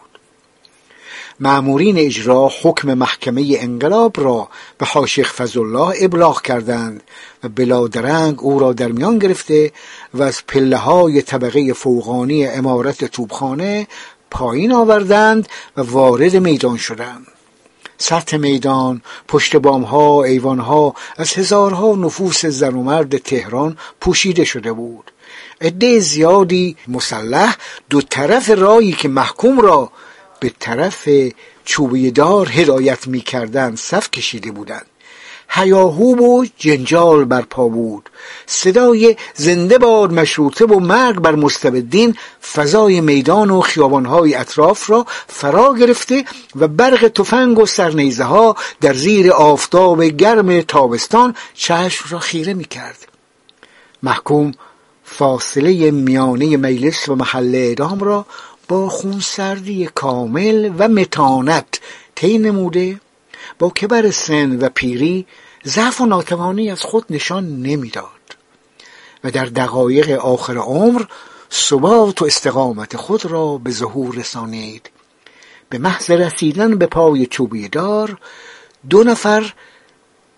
[1.40, 7.04] معمورین اجرا حکم محکمه انقلاب را به حاشق فضلالله ابلاغ کردند
[7.44, 9.72] و بلادرنگ او را در میان گرفته
[10.14, 13.88] و از پله های طبقه فوقانی امارت توبخانه
[14.32, 15.48] پایین آوردند
[15.78, 17.28] و وارد میدان شدند.
[18.02, 25.12] سطح میدان پشت بامها ایوانها از هزارها نفوس زن و مرد تهران پوشیده شده بود.
[25.62, 27.56] عده زیادی مسلح
[27.90, 29.92] دو طرف رایی که محکوم را
[30.40, 31.10] به طرف
[31.66, 34.91] چوبه دار هدایت می کردن صف کشیده بودند.
[35.54, 38.10] هیاهوب و جنجال برپا بود.
[38.46, 42.16] صدای زنده باد مشروطه و مرگ بر مستبدین
[42.54, 46.26] فضای میدان و خیابانهای اطراف را فرا گرفته
[46.56, 52.66] و برق تفنگ و سرنیزه ها در زیر آفتاب گرم تابستان چشم را خیره می
[52.66, 53.08] کرد.
[54.04, 54.52] محکوم
[55.04, 58.26] فاصله میانه مجلس و محل اعدام را
[58.68, 61.80] با خونسردی کامل و متانت
[62.16, 63.00] طی نموده
[63.60, 65.26] با کبر سن و پیری
[65.66, 68.22] ضعف و ناتوانی از خود نشان نمی‌داد.
[69.24, 71.04] و در دقایق آخر عمر
[71.52, 74.90] ثبات و استقامت خود را به ظهور رسانید.
[75.70, 78.18] به محض رسیدن به پای چوبی دار
[78.90, 79.54] دو نفر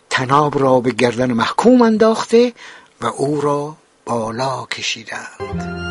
[0.10, 2.54] تناب را به گردن محکوم انداخته
[3.02, 5.83] و او را بالا کشیدند.